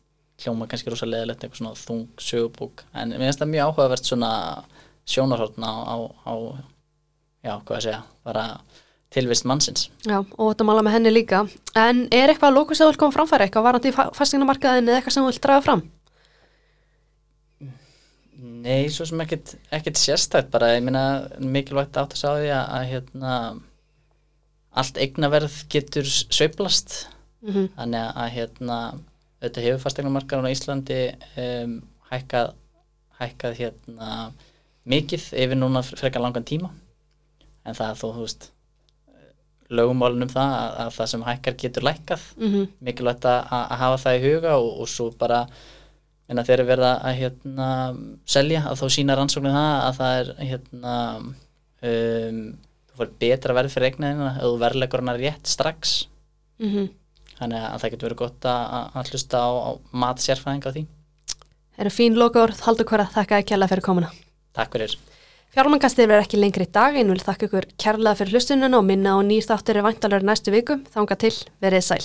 hljóma 0.42 0.68
kannski 0.68 0.90
rosalega 0.90 1.18
leðilegt 1.18 1.44
eitthvað 1.44 1.58
svona 1.58 1.76
þung 1.76 2.08
sögubók 2.18 2.84
en 2.94 3.10
mér 3.10 3.28
finnst 3.28 3.42
það 3.42 3.54
mjög 3.54 3.68
áhugavert 3.68 4.06
svona 4.06 4.32
sjónarhortna 5.06 5.68
á, 5.68 5.96
á, 6.26 6.34
já, 7.44 7.54
hvað 7.66 7.78
að 7.78 7.86
segja, 7.86 8.02
bara 8.24 8.46
tilvist 9.12 9.46
mannsins 9.46 9.90
Já, 10.08 10.20
og 10.22 10.52
þetta 10.52 10.68
mæla 10.68 10.84
með 10.86 10.96
henni 10.98 11.14
líka. 11.14 11.42
En 11.76 12.06
er 12.12 12.32
eitthvað 12.32 12.52
að 12.52 12.60
lóku 12.60 12.78
sem 12.78 12.88
þú 12.88 12.94
vil 12.94 13.02
koma 13.02 13.16
framfæri, 13.16 13.48
eitthvað 13.48 13.68
varandi 13.68 13.92
í 13.92 13.96
fastingnamarkaðin 13.98 14.88
eða 14.88 15.02
eitthvað 15.02 15.16
sem 15.16 15.26
þú 15.26 15.32
vil 15.32 15.42
draga 15.48 15.66
fram? 15.66 15.84
Nei, 18.42 18.90
svo 18.94 19.06
sem 19.06 19.22
ekkit, 19.22 19.56
ekkit 19.74 20.00
sérstætt 20.00 20.50
bara, 20.54 20.76
ég 20.78 20.86
meina 20.86 21.28
mikilvægt 21.38 21.98
átt 21.98 22.16
að 22.16 22.22
sá 22.22 22.30
því 22.30 22.50
að, 22.56 22.64
að 22.78 22.88
hérna 22.92 23.34
allt 24.72 25.00
eignaverð 25.02 25.64
getur 25.72 26.08
sveiflast. 26.08 27.08
Mm 27.42 27.70
þannig 27.76 28.08
að, 28.16 28.32
hérna 28.36 28.78
auðvitað 29.42 29.64
hefur 29.66 29.82
fastegnumarkaðun 29.82 30.46
á 30.46 30.54
Íslandi 30.54 31.02
um, 31.42 31.78
hækkað 32.12 32.54
hækkað 33.18 33.58
hérna 33.58 34.32
mikið 34.86 35.28
yfir 35.38 35.58
núna 35.58 35.82
frekar 35.86 36.22
langan 36.22 36.46
tíma. 36.46 36.70
En 37.66 37.78
það 37.78 37.98
þú 38.02 38.12
veist 38.22 38.52
lögumálun 39.72 40.26
um 40.26 40.32
það 40.32 40.56
að, 40.56 40.72
að 40.84 40.90
það 40.98 41.12
sem 41.12 41.28
hækkar 41.28 41.58
getur 41.58 41.84
lækkað. 41.88 42.24
-hmm. 42.38 42.66
mikilvægt 42.80 43.26
að, 43.26 43.40
að 43.52 43.78
hafa 43.84 44.02
það 44.04 44.18
í 44.18 44.24
huga 44.26 44.58
og, 44.58 44.72
og 44.82 44.90
svo 44.90 45.12
bara 45.12 45.48
en 46.32 46.40
að 46.40 46.48
þeir 46.48 46.60
eru 46.60 46.68
verið 46.70 46.90
að 46.90 47.16
hérna, 47.20 47.70
selja 48.26 48.64
að 48.70 48.80
þá 48.80 48.86
sína 48.96 49.16
rannsóknir 49.16 49.56
það 49.56 49.74
að 49.88 49.98
það 50.00 50.20
er 50.20 50.30
hérna 50.52 50.96
um, 51.82 52.44
þú 52.92 53.02
fór 53.02 53.14
betra 53.24 53.58
verð 53.58 53.76
fyrir 53.76 53.92
eignaðina 53.92 54.32
ef 54.38 54.48
þú 54.48 54.56
verðlegur 54.66 55.06
hana 55.06 55.20
rétt 55.20 55.48
strax 55.50 56.02
Mm 56.62 56.90
þannig 57.42 57.58
að 57.66 57.78
það 57.82 57.92
getur 57.92 58.06
verið 58.06 58.18
gott 58.20 58.46
að, 58.46 58.74
að 59.00 59.08
hlusta 59.10 59.40
á, 59.42 59.50
á 59.50 59.70
mat 59.98 60.20
sérfræðinga 60.22 60.70
á 60.70 60.76
því 60.76 60.84
Það 61.72 61.86
eru 61.86 61.92
fín 61.96 62.18
lokaord, 62.20 62.60
haldur 62.68 62.86
hverja 62.86 63.08
þakka 63.10 63.38
ekki 63.40 63.54
kærlega 63.54 63.72
fyrir 63.72 63.86
komuna. 63.88 64.10
Takk 64.54 64.76
fyrir 64.76 64.98
Fjármannkastið 65.56 66.08
verður 66.12 66.26
ekki 66.28 66.40
lengri 66.40 66.68
í 66.68 66.72
dag 66.72 66.98
en 67.00 67.10
vil 67.12 67.24
þakka 67.24 67.48
ykkur 67.48 67.66
kærlega 67.82 68.20
fyrir 68.20 68.36
hlustununa 68.36 68.78
og 68.78 68.86
minna 68.88 69.16
á 69.16 69.20
nýr 69.26 69.48
þáttur 69.48 69.80
er 69.80 69.88
væntalega 69.88 70.28
næstu 70.30 70.54
viku. 70.54 70.78
Þanga 70.94 71.18
til, 71.24 71.34
verið 71.64 71.88
sæl. 71.88 72.04